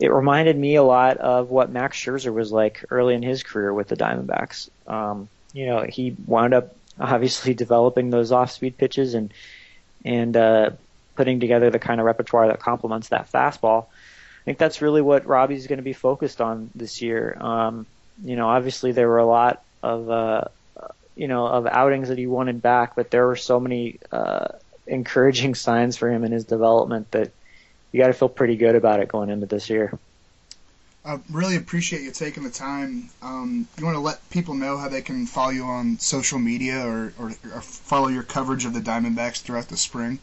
It 0.00 0.10
reminded 0.10 0.56
me 0.56 0.74
a 0.74 0.82
lot 0.82 1.18
of 1.18 1.50
what 1.50 1.70
Max 1.70 1.96
Scherzer 1.96 2.32
was 2.32 2.50
like 2.50 2.84
early 2.90 3.14
in 3.14 3.22
his 3.22 3.42
career 3.42 3.72
with 3.72 3.88
the 3.88 3.96
Diamondbacks. 3.96 4.68
Um, 4.88 5.28
you 5.52 5.66
know, 5.66 5.82
he 5.82 6.16
wound 6.26 6.54
up 6.54 6.74
obviously 6.98 7.54
developing 7.64 8.10
those 8.10 8.32
off-speed 8.32 8.78
pitches 8.78 9.14
and 9.14 9.32
and 10.04 10.36
uh, 10.36 10.70
putting 11.14 11.38
together 11.40 11.70
the 11.70 11.78
kind 11.78 12.00
of 12.00 12.06
repertoire 12.06 12.48
that 12.48 12.58
complements 12.58 13.08
that 13.08 13.30
fastball. 13.30 13.86
I 14.42 14.44
think 14.44 14.58
that's 14.58 14.82
really 14.82 15.02
what 15.02 15.26
Robbie's 15.26 15.68
going 15.68 15.78
to 15.78 15.84
be 15.84 15.92
focused 15.92 16.40
on 16.40 16.70
this 16.74 17.00
year. 17.00 17.36
Um, 17.40 17.86
you 18.24 18.34
know, 18.34 18.48
obviously 18.48 18.90
there 18.90 19.08
were 19.08 19.18
a 19.18 19.26
lot 19.26 19.62
of 19.84 20.10
uh, 20.10 20.44
you 21.14 21.28
know 21.28 21.46
of 21.46 21.66
outings 21.66 22.08
that 22.08 22.18
he 22.18 22.26
wanted 22.26 22.60
back, 22.60 22.96
but 22.96 23.10
there 23.10 23.26
were 23.26 23.36
so 23.36 23.60
many 23.60 23.98
uh, 24.10 24.48
encouraging 24.86 25.54
signs 25.66 25.96
for 25.96 26.10
him 26.10 26.24
in 26.24 26.32
his 26.32 26.44
development 26.44 27.10
that 27.12 27.30
you 27.92 28.00
got 28.00 28.08
to 28.08 28.12
feel 28.14 28.28
pretty 28.28 28.56
good 28.56 28.74
about 28.74 28.98
it 28.98 29.08
going 29.08 29.30
into 29.30 29.46
this 29.46 29.70
year. 29.70 29.96
I 31.04 31.20
really 31.30 31.56
appreciate 31.56 32.02
you 32.02 32.10
taking 32.12 32.42
the 32.42 32.50
time. 32.50 33.10
Um, 33.22 33.66
you 33.76 33.84
want 33.84 33.96
to 33.96 34.00
let 34.00 34.28
people 34.30 34.54
know 34.54 34.76
how 34.76 34.88
they 34.88 35.02
can 35.02 35.26
follow 35.26 35.50
you 35.50 35.64
on 35.64 35.98
social 35.98 36.38
media 36.38 36.86
or, 36.86 37.12
or, 37.18 37.32
or 37.54 37.60
follow 37.60 38.06
your 38.06 38.22
coverage 38.22 38.64
of 38.64 38.72
the 38.72 38.80
Diamondbacks 38.80 39.42
throughout 39.42 39.68
the 39.68 39.76
spring? 39.76 40.20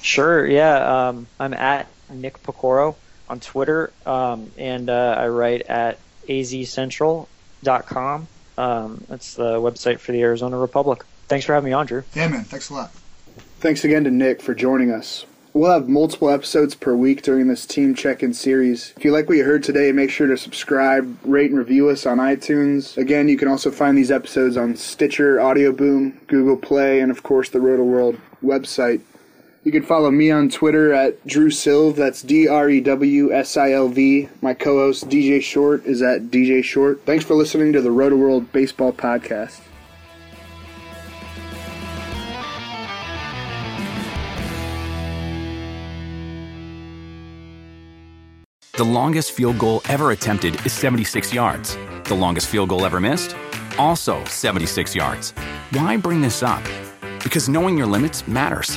Sure, 0.00 0.46
yeah. 0.46 1.08
Um, 1.08 1.26
I'm 1.38 1.52
at 1.52 1.86
Nick 2.10 2.42
Piecoro 2.42 2.96
on 3.32 3.40
Twitter, 3.40 3.90
um, 4.04 4.52
and 4.58 4.90
uh, 4.90 5.16
I 5.18 5.28
write 5.28 5.62
at 5.62 5.98
azcentral.com. 6.28 8.28
Um, 8.58 9.04
that's 9.08 9.34
the 9.34 9.54
website 9.54 10.00
for 10.00 10.12
the 10.12 10.20
Arizona 10.20 10.58
Republic. 10.58 11.04
Thanks 11.28 11.46
for 11.46 11.54
having 11.54 11.70
me 11.70 11.72
on, 11.72 11.86
Drew. 11.86 12.04
Yeah, 12.14 12.28
man. 12.28 12.44
Thanks 12.44 12.68
a 12.68 12.74
lot. 12.74 12.92
Thanks 13.60 13.84
again 13.84 14.04
to 14.04 14.10
Nick 14.10 14.42
for 14.42 14.54
joining 14.54 14.90
us. 14.90 15.24
We'll 15.54 15.72
have 15.72 15.88
multiple 15.88 16.30
episodes 16.30 16.74
per 16.74 16.94
week 16.94 17.22
during 17.22 17.48
this 17.48 17.66
team 17.66 17.94
check-in 17.94 18.34
series. 18.34 18.92
If 18.96 19.04
you 19.04 19.12
like 19.12 19.28
what 19.28 19.38
you 19.38 19.44
heard 19.44 19.62
today, 19.62 19.92
make 19.92 20.10
sure 20.10 20.26
to 20.26 20.36
subscribe, 20.36 21.18
rate, 21.24 21.50
and 21.50 21.58
review 21.58 21.88
us 21.88 22.06
on 22.06 22.18
iTunes. 22.18 22.96
Again, 22.98 23.28
you 23.28 23.38
can 23.38 23.48
also 23.48 23.70
find 23.70 23.96
these 23.96 24.10
episodes 24.10 24.56
on 24.56 24.76
Stitcher, 24.76 25.40
Audio 25.40 25.72
Boom, 25.72 26.20
Google 26.26 26.56
Play, 26.56 27.00
and 27.00 27.10
of 27.10 27.22
course 27.22 27.48
the 27.48 27.58
Rotoworld 27.58 28.18
website. 28.42 29.00
You 29.64 29.70
can 29.70 29.84
follow 29.84 30.10
me 30.10 30.28
on 30.28 30.48
Twitter 30.48 30.92
at 30.92 31.24
Drew 31.24 31.48
Silv. 31.48 31.94
That's 31.94 32.20
D 32.22 32.48
R 32.48 32.68
E 32.68 32.80
W 32.80 33.32
S 33.32 33.56
I 33.56 33.70
L 33.70 33.88
V. 33.88 34.28
My 34.40 34.54
co 34.54 34.78
host 34.78 35.08
DJ 35.08 35.40
Short 35.40 35.86
is 35.86 36.02
at 36.02 36.32
DJ 36.32 36.64
Short. 36.64 37.00
Thanks 37.06 37.24
for 37.24 37.34
listening 37.34 37.72
to 37.74 37.80
the 37.80 37.90
Rotoworld 37.90 38.50
Baseball 38.50 38.92
Podcast. 38.92 39.60
The 48.72 48.84
longest 48.84 49.30
field 49.30 49.58
goal 49.60 49.80
ever 49.88 50.10
attempted 50.10 50.56
is 50.66 50.72
76 50.72 51.32
yards. 51.32 51.76
The 52.04 52.14
longest 52.14 52.48
field 52.48 52.70
goal 52.70 52.84
ever 52.84 52.98
missed? 52.98 53.36
Also 53.78 54.24
76 54.24 54.96
yards. 54.96 55.30
Why 55.70 55.96
bring 55.96 56.20
this 56.20 56.42
up? 56.42 56.64
Because 57.22 57.48
knowing 57.48 57.78
your 57.78 57.86
limits 57.86 58.26
matters 58.26 58.76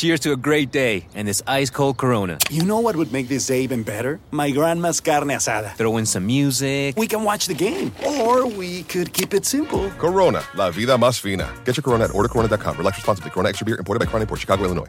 Cheers 0.00 0.20
to 0.20 0.32
a 0.32 0.36
great 0.38 0.72
day 0.72 1.06
and 1.14 1.28
this 1.28 1.42
ice 1.46 1.68
cold 1.68 1.98
Corona. 1.98 2.38
You 2.48 2.64
know 2.64 2.80
what 2.80 2.96
would 2.96 3.12
make 3.12 3.28
this 3.28 3.46
day 3.48 3.60
even 3.60 3.82
better? 3.82 4.18
My 4.30 4.50
grandma's 4.50 4.98
carne 4.98 5.28
asada. 5.28 5.74
Throw 5.76 5.98
in 5.98 6.06
some 6.06 6.24
music. 6.24 6.96
We 6.96 7.06
can 7.06 7.22
watch 7.22 7.46
the 7.46 7.52
game. 7.52 7.92
Or 8.06 8.46
we 8.46 8.84
could 8.84 9.12
keep 9.12 9.34
it 9.34 9.44
simple. 9.44 9.90
Corona, 9.98 10.42
la 10.54 10.70
vida 10.70 10.96
más 10.96 11.20
fina. 11.20 11.52
Get 11.66 11.76
your 11.76 11.82
Corona 11.82 12.04
at 12.04 12.12
ordercorona.com. 12.12 12.78
Relax 12.78 12.96
responsibly. 12.96 13.30
Corona 13.30 13.50
Extra 13.50 13.66
Beer, 13.66 13.76
imported 13.76 13.98
by 13.98 14.06
Crown 14.06 14.26
Port 14.26 14.40
Chicago, 14.40 14.64
Illinois. 14.64 14.88